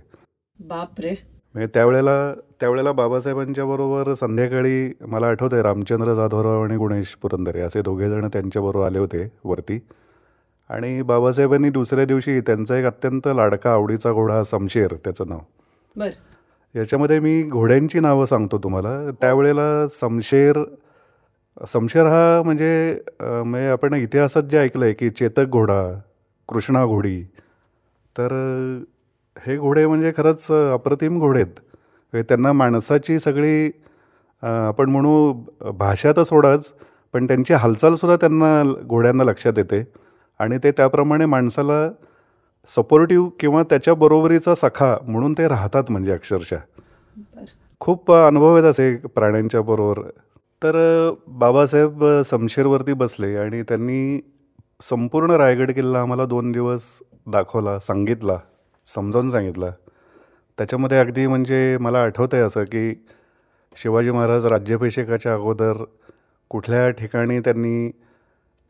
[0.61, 1.15] बाप रे
[1.55, 7.83] म्हणजे त्यावेळेला त्यावेळेला बाबासाहेबांच्या बरोबर संध्याकाळी मला आठवतं आहे रामचंद्र जाधवराव आणि गुणेश पुरंदरे असे
[7.83, 9.79] दोघे जण त्यांच्याबरोबर आले होते वरती.
[10.71, 15.39] आणि बाबासाहेबांनी दुसऱ्या दिवशी त्यांचा एक अत्यंत लाडका आवडीचा घोडा समशेर त्याचं नाव.
[15.97, 16.11] बर.
[16.75, 19.11] याच्यामध्ये मी घोड्यांची नावं सांगतो तुम्हाला.
[19.21, 20.59] त्यावेळेला समशेर
[21.57, 25.83] समशेर हा म्हणजे म्हणजे आपण इतिहासात जे ऐकलं आहे की चेतक घोडा
[26.49, 27.23] कृष्णा घोडी
[28.17, 28.33] तर
[29.37, 31.55] हे घोडे म्हणजे खरंच अप्रतिम घोडे आहेत.
[32.13, 33.71] म्हणजे त्यांना माणसाची सगळी
[34.43, 35.33] आपण म्हणू
[35.79, 36.73] भाषा तर सोडाच
[37.15, 39.85] पण त्यांची हालचालसुद्धा त्यांना घोड्यांना लक्षात येते.
[40.41, 41.89] आणि ते त्याप्रमाणे माणसाला
[42.69, 46.59] सपोर्टिव्ह किंवा त्याच्या बरोबरीचा सखा म्हणून ते राहतात म्हणजे अक्षरशः.
[47.81, 50.03] खूप अनुभव आहेत असे प्राण्यांच्या बरोबर.
[50.63, 50.77] तर
[51.29, 54.21] बाबासाहेब समशेरवरती बसले आणि त्यांनी
[54.83, 56.83] संपूर्ण रायगड किल्ला आम्हाला दोन दिवस
[57.27, 58.39] दाखवला सांगितला
[58.89, 59.71] समजावून सांगितला.
[60.59, 62.95] त्याच्यामध्ये अगदी म्हणजे मला आठवतं आहे असं की
[63.77, 65.83] शिवाजी महाराज राज्याभिषेकाच्या अगोदर
[66.51, 67.91] कुठल्या ठिकाणी त्यांनी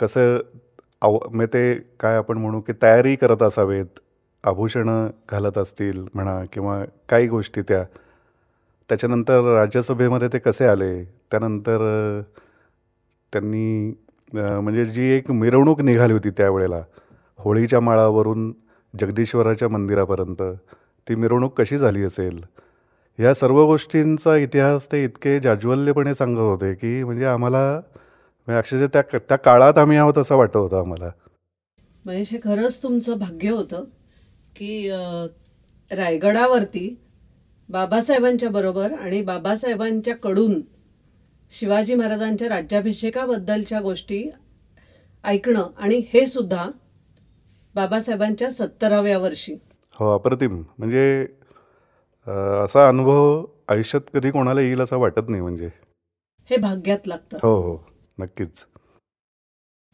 [0.00, 0.38] कसं
[1.02, 3.98] आव म्हणजे ते काय आपण म्हणू की तयारी करत असावेत
[4.44, 7.84] आभूषणं घालत असतील म्हणा किंवा काही गोष्टी त्या.
[8.88, 10.92] त्याच्यानंतर राज्यसभेमध्ये ते कसे आले
[11.32, 11.80] त्यानंतर
[13.32, 13.92] त्यांनी
[14.34, 16.82] म्हणजे जी एक मिरवणूक निघाली होती त्यावेळेला
[17.38, 18.52] होळीच्या माळावरून
[18.94, 20.42] जगदीश्वराच्या मंदिरापर्यंत
[21.06, 22.40] ती मिरवणूक कशी झाली असेल?
[23.18, 27.64] ह्या सर्व गोष्टींचा इतिहास ते इतके जाज्वल्यपणे सांगत होते की म्हणजे आम्हाला
[28.48, 31.10] म्हणजे अक्षरशः त्या त्या काळात आम्ही आहोत असं वाटत होतं आम्हाला.
[32.04, 33.84] महेश हे खरंच तुमचं भाग्य होतं
[34.56, 34.88] की
[35.90, 36.88] रायगडावरती
[37.68, 40.60] बाबासाहेबांच्या बरोबर आणि बाबासाहेबांच्या कडून
[41.54, 44.30] शिवाजी महाराजांच्या राज्याभिषेकाबद्दलच्या गोष्टी
[45.24, 46.70] ऐकणं आणि हे सुद्धा
[47.74, 49.54] बाबासाहेबांच्या सत्तराव्या वर्षी.
[49.94, 50.62] हो अप्रतिम.
[50.78, 51.26] म्हणजे
[52.64, 55.68] असा अनुभव आयुष्यात कधी कोणाला येईल असं वाटत नाही म्हणजे.
[56.50, 57.38] हे भाग्यात लागतं.
[57.42, 57.78] हो हो.
[58.18, 58.64] नक्कीच.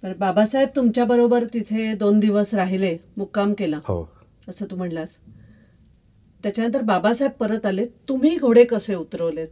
[0.03, 3.77] तर बाबासाहेब तुमच्या बरोबर तिथे दोन दिवस राहिले मुक्काम केला.
[3.77, 4.13] हो.
[4.49, 5.17] असं तू म्हणलास.
[6.43, 7.85] त्याच्यानंतर बाबासाहेब परत आले.
[8.09, 9.49] तुम्ही घोडे कसे उतरवलेत?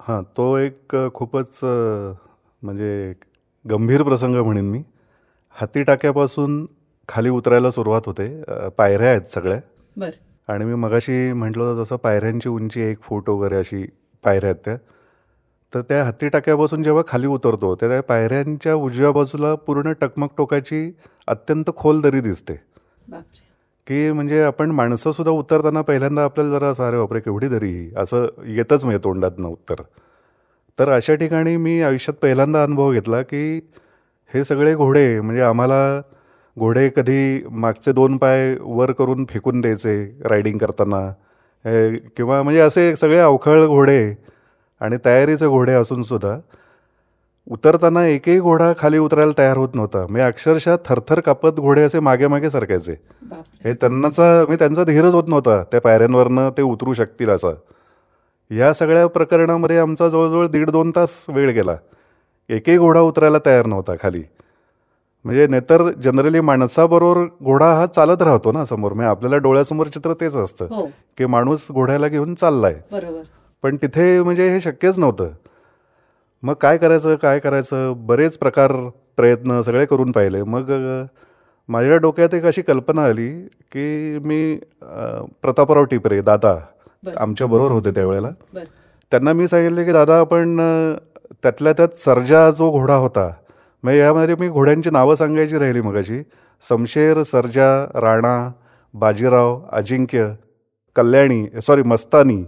[0.00, 3.12] हां तो एक खूपच म्हणजे
[3.64, 4.82] गंभीर प्रसंग म्हणेन मी.
[5.56, 6.64] हाती टाक्यापासून
[7.08, 8.26] खाली उतरायला सुरुवात होते.
[8.78, 9.60] पायऱ्या आहेत सगळ्या.
[9.96, 10.10] बर.
[10.48, 13.84] आणि मी मगाशी म्हटलं होतं तसं पायऱ्यांची उंची एक फूट वगैरे अशी
[14.24, 14.76] पायऱ्या आहेत त्या.
[15.72, 20.90] तर त्या हत्ती टाक्यापासून जेव्हा खाली उतरतो तर त्या पायऱ्यांच्या उजव्या बाजूला पूर्ण टकमक टोकाची
[21.26, 22.54] अत्यंत खोल दरी दिसते.
[23.86, 27.90] की म्हणजे आपण माणसंसुद्धा उतरताना पहिल्यांदा आपल्याला जरा असं अरे बापरे केवढी दरी ही.
[27.96, 29.82] असं येतच म्हणजे तोंडातनं उत्तर.
[30.78, 33.60] तर अशा ठिकाणी मी आयुष्यात पहिल्यांदा अनुभव घेतला की
[34.34, 36.00] हे सगळे घोडे म्हणजे आम्हाला
[36.56, 39.94] घोडे कधी मागचे दोन पाय वर करून फेकून द्यायचे
[40.24, 41.08] रायडिंग करताना
[42.16, 44.14] किंवा म्हणजे असे सगळे अवखळ घोडे
[44.80, 46.36] आणि तयारीचे घोडे असूनसुद्धा
[47.50, 50.06] उतरताना एकही घोडा खाली उतरायला तयार होत नव्हता.
[50.10, 52.94] मी अक्षरशः थरथर कापत घोडे असे मागे मागे सरकायचे.
[53.64, 55.62] हे त्यांनाचा मी त्यांचा धीरच होत नव्हता.
[55.62, 57.54] त्या पायऱ्यांवरनं ते उतरू शकतील असं.
[58.50, 61.76] या सगळ्या प्रकरणामध्ये आमचा जवळजवळ दीड दोन तास वेळ गेला.
[62.48, 64.22] एकही घोडा उतरायला तयार नव्हता खाली.
[65.24, 68.92] म्हणजे नाहीतर जनरली माणसाबरोबर घोडा हा चालत राहतो ना समोर.
[68.92, 70.64] म्हणजे आपल्याला डोळ्यासमोर चित्र तेच असतं.
[70.64, 70.90] हो.
[71.18, 72.74] की माणूस घोड्याला घेऊन चाललाय.
[73.62, 75.28] पण तिथे म्हणजे हे शक्यच नव्हतं.
[76.42, 77.92] मग काय करायचं काय करायचं?
[78.06, 78.72] बरेच प्रकार
[79.16, 80.42] प्रयत्न सगळे करून पाहिले.
[80.42, 80.70] मग
[81.68, 83.28] माझ्या डोक्यात एक अशी कल्पना आली
[83.72, 84.56] की मी
[85.42, 86.54] प्रतापराव टिपरे दादा
[87.04, 87.16] बरं.
[87.20, 88.30] आमच्याबरोबर होते त्यावेळेला.
[89.12, 90.56] त्यांना मी सांगितले की दादा आपण
[91.42, 93.30] त्यातल्या त्यात सर्जा जो घोडा होता
[93.84, 96.22] मग यामध्ये मी घोड्यांची नावं सांगायची राहिली मगाशी.
[96.64, 98.50] समशेर सर्जा राणा
[98.94, 100.28] बाजीराव अजिंक्य
[100.96, 102.44] कल्याणी सॉरी मस्तानी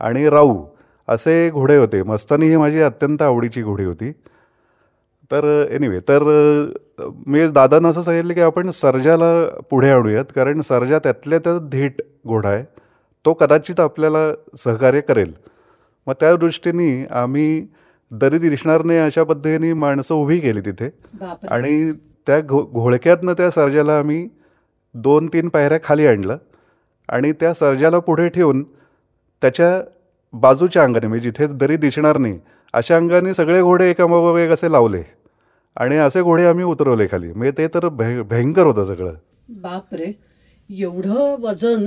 [0.00, 0.64] आणि राऊ
[1.10, 2.02] असे घोडे होते.
[2.02, 4.12] मस्तानी ही माझी अत्यंत आवडीची घोडी होती.
[5.32, 6.22] तर एनिवे तर
[7.26, 12.48] मी दादांना असं सांगितलं की आपण सर्जाला पुढे आणूयात कारण सर्जा त्यातल्या त्यात धीट घोडा
[12.48, 12.64] आहे.
[13.24, 15.32] तो कदाचित आपल्याला सहकार्य करेल.
[16.06, 17.66] मग त्या दृष्टीने आम्ही
[18.10, 20.90] दरी दिसणार नाही अशा पद्धतीने माणसं उभी केली तिथे.
[21.50, 21.92] आणि
[22.26, 24.28] त्या घो घोळक्यातनं त्या सर्जाला आम्ही
[24.94, 26.36] दोन तीन पायऱ्या खाली आणलं.
[27.08, 28.62] आणि त्या सर्जाला पुढे ठेवून
[29.42, 29.80] त्याच्या
[30.34, 32.38] बाजूच्या अंगाने म्हणजे जिथे दरी दिसणार नाही
[32.74, 34.00] अशा अंगाने सगळे घोडे एक
[34.52, 35.02] असे लावले.
[35.76, 37.32] आणि असे घोडे आम्ही उतरवले खाली.
[37.32, 39.14] म्हणजे ते तर भय भयंकर होतं सगळं.
[39.62, 40.12] बापरे.
[40.70, 41.86] एवढं वजन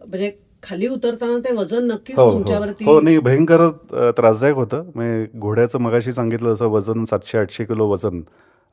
[0.00, 0.30] म्हणजे
[0.62, 2.32] खाली उतरताना ते वजन नक्कीच हो हो.
[2.32, 3.68] तुमच्यावरती हो नाही भयंकर
[4.16, 4.90] त्रासदायक होतं.
[4.94, 8.20] म्हणजे घोड्याचं मगाशी सांगितलं असं वजन सातशे आठशे किलो वजन.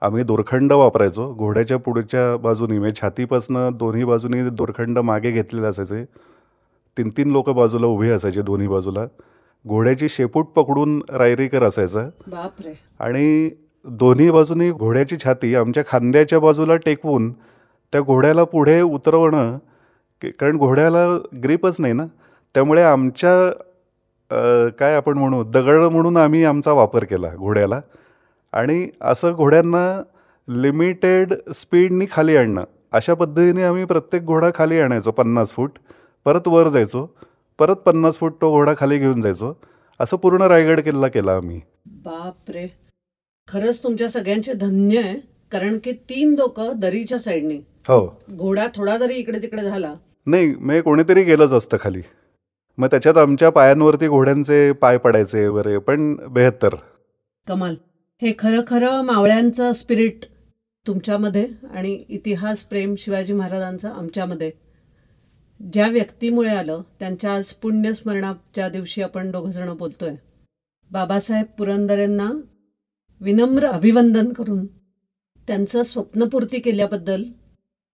[0.01, 1.33] आम्ही दोरखंड वापरायचो.
[1.33, 6.03] घोड्याच्या पुढच्या बाजूनी म्हणजे छातीपासनं दोन्ही बाजूनी दोरखंड मागे घेतलेले असायचे.
[6.97, 9.05] तीन तीन लोक बाजूला उभे असायचे दोन्ही बाजूला.
[9.65, 12.03] घोड्याची शेपूट पकडून रायरीकर असायचा.
[12.27, 12.73] बापरे.
[12.99, 13.49] आणि
[13.85, 19.57] दोन्ही बाजूनी घोड्याची छाती आमच्या खांद्याच्या बाजूला टेकवून त्या घोड्याला पुढे उतरवणं
[20.39, 21.05] कारण घोड्याला
[21.43, 22.05] ग्रीपच नाही ना?
[22.55, 27.79] त्यामुळे आमच्या काय आपण म्हणू दगड म्हणून आम्ही आमचा वापर केला घोड्याला.
[28.53, 30.01] आणि असं घोड्यांना
[30.47, 32.63] लिमिटेड स्पीडनी खाली आणणं.
[32.91, 35.71] अशा पद्धतीने आम्ही प्रत्येक घोडा खाली आणायचो पन्नास फूट.
[36.25, 37.17] परत वर जायचो.
[37.59, 39.53] परत पन्नास फूट तो घोडा खाली घेऊन जायचो.
[39.99, 41.61] असं पूर्ण रायगड किल्ला केला आम्ही.
[41.85, 42.67] बापरे.
[43.47, 45.19] खरंच तुमच्या सगळ्यांचे धन्य आहे
[45.51, 47.55] कारण की तीन लोक दरीच्या साईडने.
[47.55, 48.21] हो.
[48.31, 49.93] घोडा थोडा जरी इकडे तिकडे झाला.
[50.25, 52.01] नाही म्हणजे कोणीतरी गेलंच असतं खाली.
[52.77, 56.69] मग त्याच्यात आमच्या पायांवरती घोड्यांचे पाय पडायचे वगैरे पण बेहत्तर.
[57.47, 57.75] कमाल.
[58.21, 60.25] हे खरं खरं मावळ्यांचं स्पिरिट
[60.87, 64.51] तुमच्यामध्ये आणि इतिहास प्रेम शिवाजी महाराजांचं आमच्यामध्ये.
[65.59, 70.15] ज्या व्यक्तीमुळे आलं त्यांच्या आज पुण्यस्मरणाच्या दिवशी आपण दोघंजण बोलतोय.
[70.91, 72.31] बाबासाहेब पुरंदरेंना
[73.21, 74.65] विनम्र अभिवंदन करून
[75.47, 77.23] त्यांचं स्वप्नपूर्ती केल्याबद्दल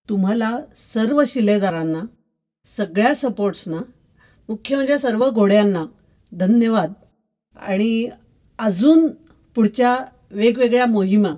[0.09, 0.59] तुम्हाला
[0.93, 2.01] सर्व शिलेदारांना
[2.78, 3.82] सगळ्या सपोर्ट्सना
[4.49, 5.86] मुख्य म्हणजे सर्व घोड्यांना
[6.32, 6.93] धन्यवाद.
[7.55, 8.09] आणि
[8.59, 9.07] अजून
[9.55, 9.97] पुढच्या
[10.32, 11.34] वेगवेगळ्या मोहिमा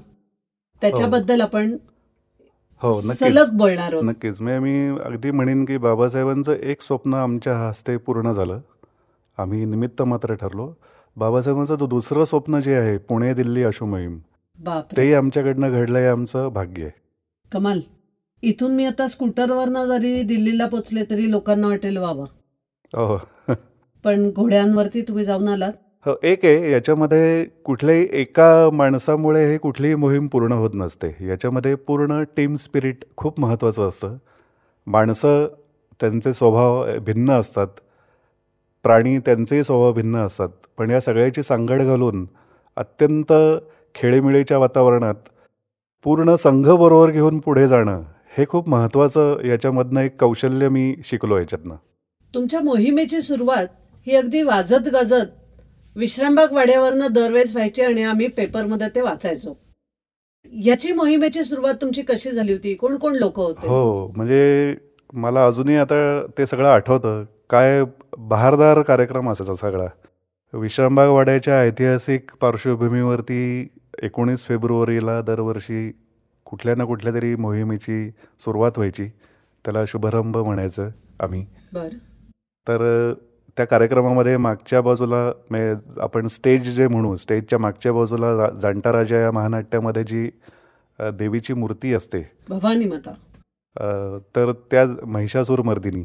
[0.82, 1.78] त्याच्याबद्दल आपण
[2.84, 3.20] हो नक्कीच.
[3.20, 4.42] सलग बोलणार आहोत नक्कीच.
[4.42, 8.60] म्हणजे मी अगदी म्हणेन की बाबासाहेबांचं एक स्वप्न आमच्या हस्ते पूर्ण झालं.
[9.38, 10.74] आम्ही निमित्त मात्र ठरलो.
[11.18, 14.20] बाबासाहेबांचं तो दुसरं स्वप्न जे आहे पुणे दिल्ली अशु मोहीम.
[14.60, 14.98] बापरे.
[14.98, 16.92] तेही आमच्याकडनं घडलं हे आमचं भाग्य आहे.
[17.52, 17.80] कमाल.
[18.42, 22.26] इथून मी आता स्कूटरवरनं जरी दिल्लीला पोचले तरी लोकांना वाटेल वावा.
[22.94, 23.22] हो.
[24.04, 25.74] पण घोड्यांवरती तुम्ही जाऊन आलात.
[26.06, 31.08] हो एक आहे याच्यामध्ये कुठल्याही एका माणसामुळे हे कुठलीही मोहीम पूर्ण होत नसते.
[31.28, 34.18] याच्यामध्ये पूर्ण टीम स्पिरिट खूप महत्त्वाचं असतं.
[34.88, 35.48] माणसं
[36.02, 37.68] त्यांचे स्वभाव भिन्न असतात.
[38.84, 40.50] प्राणी त्यांचेही स्वभाव भिन्न असतात.
[40.78, 42.26] पण या सगळ्याची सांगड घालून
[42.78, 43.34] अत्यंत
[43.96, 45.30] खेळीमिळीच्या वातावरणात
[46.04, 48.02] पूर्ण संघ बरोबर घेऊन पुढे जाणं
[48.38, 51.76] हे खूप महत्त्वाचं याच्यामधनं एक कौशल्य मी शिकलो याच्यातनं.
[52.34, 53.68] तुमच्या मोहिमेची सुरुवात
[54.08, 55.26] ही अगदी वाजत गाजत
[55.96, 59.60] विश्रामबाग वाड्यावरनं दरवेळेस व्हायची आणि आम्ही पेपरमध्ये ते वाचायचो.
[60.52, 62.76] याची मोहिमेची सुरुवात तुमची कशी झाली होती?
[62.76, 63.68] कोण कोण लोक होते?
[63.68, 64.76] हो म्हणजे
[65.14, 67.24] मला अजूनही आता ते सगळं आठवतं.
[67.50, 67.84] काय
[68.18, 69.86] बहारदार कार्यक्रम असायचा सगळा.
[70.54, 73.68] विश्रामबाग वाड्याच्या ऐतिहासिक पार्श्वभूमीवरती
[74.04, 75.92] एकोणीस फेब्रुवारीला दरवर्षी
[76.46, 79.08] कुठल्या ना कुठल्या तरी मोहिमेची सुरुवात व्हायची.
[79.66, 80.90] त्याला शुभारंभ म्हणायचं
[81.20, 81.46] आम्ही.
[81.74, 81.88] बर.
[82.68, 83.14] तर
[83.58, 89.32] त्या कार्यक्रमामध्ये मागच्या बाजूला म्हणजे आपण स्टेज जे म्हणू स्टेजच्या मागच्या बाजूला जाणता राजा या
[89.32, 90.30] महानाट्यामध्ये जी
[91.00, 92.22] देवीची मूर्ती असते.
[92.50, 93.14] भवानी माता.
[94.36, 96.04] तर त्या महिषासूर मर्दिनी.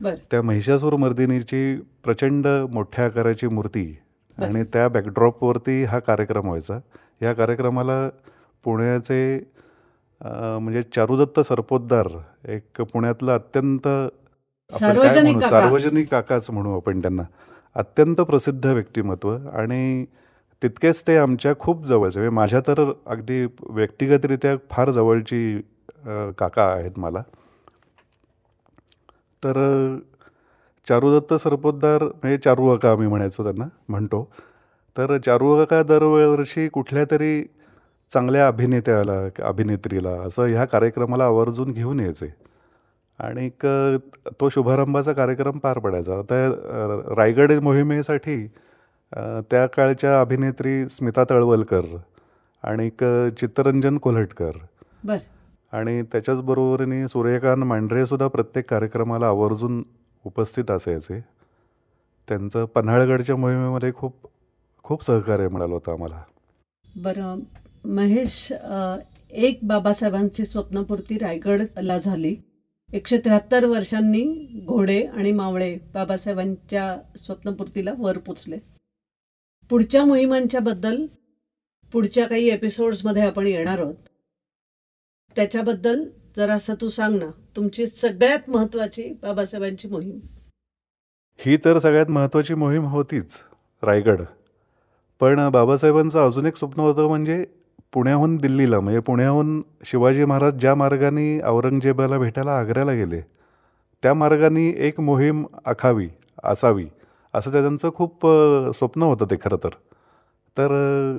[0.00, 0.14] बर.
[0.30, 3.96] त्या महिषासूर मर्दिनीची प्रचंड मोठ्या आकाराची मूर्ती.
[4.38, 6.78] आणि त्या बॅकड्रॉपवरती हा कार्यक्रम व्हायचा.
[7.22, 8.08] या कार्यक्रमाला
[8.64, 9.38] पुण्याचे
[10.20, 12.06] म्हणजे चारुदत्त सरपोतदार
[12.48, 13.88] एक पुण्यातलं अत्यंत
[14.78, 15.48] सार्वजनिक काका.
[15.48, 17.22] सार्वजनिक काकाच म्हणू आपण त्यांना.
[17.76, 20.04] अत्यंत प्रसिद्ध व्यक्तिमत्व आणि
[20.62, 22.18] तितकेच ते आमच्या खूप जवळचे.
[22.18, 25.60] म्हणजे माझ्या तर अगदी व्यक्तिगतरित्या फार जवळची
[26.38, 27.22] काका आहेत मला.
[29.42, 29.58] तर
[30.86, 34.24] चारुदत्त सरपोतदार म्हणजे चारू काका आम्ही म्हणायचो त्यांना म्हणतो.
[34.96, 37.42] तर चारू काका दरवर्षी कुठल्या तरी
[38.10, 39.12] चांगल्या अभिनेत्याला
[39.48, 42.26] अभिनेत्रीला असं ह्या कार्यक्रमाला आवर्जून घेऊन यायचे.
[43.22, 43.48] आणि
[44.40, 46.18] तो शुभारंभाचा कार्यक्रम पार पडायचा.
[46.18, 46.46] आता
[47.16, 48.46] रायगड मोहिमेसाठी
[49.50, 51.84] त्या काळच्या अभिनेत्री स्मिता तळवलकर
[52.64, 52.88] आणि
[53.38, 54.52] चित्तरंजन कोल्हटकर
[55.04, 55.18] बर.
[55.72, 59.82] आणि त्याच्याच बरोबरीने सूर्यकांत मांढरेसुद्धा प्रत्येक कार्यक्रमाला आवर्जून
[60.24, 61.20] उपस्थित असायचे.
[62.28, 64.30] त्यांचं पन्हाळगडच्या मोहिमेमध्ये खूप
[64.84, 66.22] खूप सहकार्य मिळालं होतं आम्हाला.
[66.96, 67.38] बरं
[67.84, 68.52] महेश
[69.30, 72.34] एक बाबासाहेबांची स्वप्नपूर्ती रायगडला झाली.
[72.92, 78.58] एकशे त्र्याहत्तर वर्षांनी घोडे आणि मावळे बाबासाहेबांच्या स्वप्नपूर्तीला वर पोचले.
[79.70, 81.06] पुढच्या मोहिमांच्या बद्दल
[81.92, 83.94] पुढच्या काही एपिसोड्समध्ये आपण येणार आहोत.
[85.36, 86.04] त्याच्याबद्दल
[86.36, 90.18] जरासं तू सांग ना तुमची सगळ्यात महत्वाची बाबासाहेबांची मोहीम.
[91.38, 93.38] ही तर सगळ्यात महत्त्वाची मोहीम होतीच
[93.82, 94.22] रायगड.
[95.20, 97.44] पण बाबासाहेबांचं अजून एक स्वप्न होतं म्हणजे
[97.92, 103.20] पुण्याहून दिल्लीला म्हणजे पुण्याहून शिवाजी महाराज ज्या मार्गाने औरंगजेबाला भेटायला आग्र्याला गेले
[104.02, 106.08] त्या मार्गाने एक मोहीम आखावी
[106.42, 106.86] असावी
[107.34, 108.26] असं त्यांचं खूप
[108.74, 109.68] स्वप्न होतं ते खरं तर.
[110.56, 111.18] तर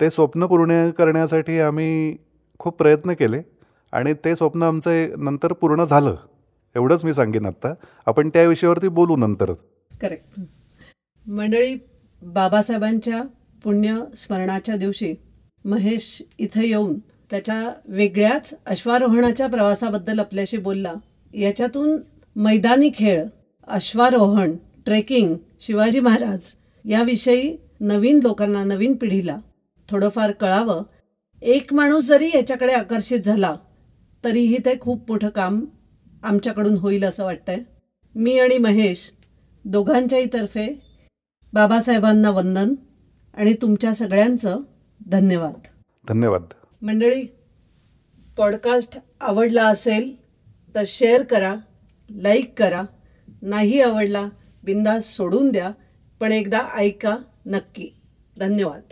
[0.00, 2.16] ते स्वप्न पूर्ण करण्यासाठी आम्ही
[2.60, 3.40] खूप प्रयत्न केले
[3.92, 6.16] आणि ते स्वप्न आमचं नंतर पूर्ण झालं
[6.74, 7.72] एवढंच मी सांगेन आत्ता.
[8.06, 9.52] आपण त्या विषयावरती बोलू नंतर.
[9.90, 10.40] करेक्ट
[11.26, 11.74] मंडळी
[12.22, 13.22] बाबासाहेबांच्या
[13.64, 15.14] पुण्य स्मरणाच्या दिवशी
[15.66, 16.98] महेश इथं येऊन
[17.30, 20.92] त्याच्या वेगळ्याच अश्वारोहणाच्या प्रवासाबद्दल आपल्याशी बोलला.
[21.34, 21.96] याच्यातून
[22.36, 23.22] मैदानी खेळ
[23.68, 24.56] अश्वारोहण
[24.86, 26.52] ट्रेकिंग शिवाजी महाराज
[26.84, 29.36] याविषयी नवीन लोकांना नवीन पिढीला
[29.88, 30.82] थोडंफार कळावं.
[31.42, 33.54] एक माणूस जरी याच्याकडे आकर्षित झाला
[34.24, 35.64] तरीही ते खूप मोठं काम
[36.22, 37.58] आमच्याकडून होईल असं वाटतंय.
[38.14, 38.98] मी आणि महेश
[39.64, 40.68] दोघांच्याही तर्फे
[41.52, 42.74] बाबासाहेबांना वंदन
[43.34, 44.60] आणि तुमच्या सगळ्यांचं
[45.10, 45.52] धन्यवाद.
[46.08, 46.42] धन्यवाद.
[46.82, 47.26] मंडळी
[48.36, 50.24] पॉडकास्ट आवडला असेल
[50.74, 51.54] तर शेअर करा
[52.10, 52.82] लाईक करा.
[53.42, 54.28] नाही आवडला
[54.64, 55.70] बिंदास सोडून द्या.
[56.20, 57.90] पण एकदा ऐका नक्की.
[58.38, 58.82] धन्यवाद.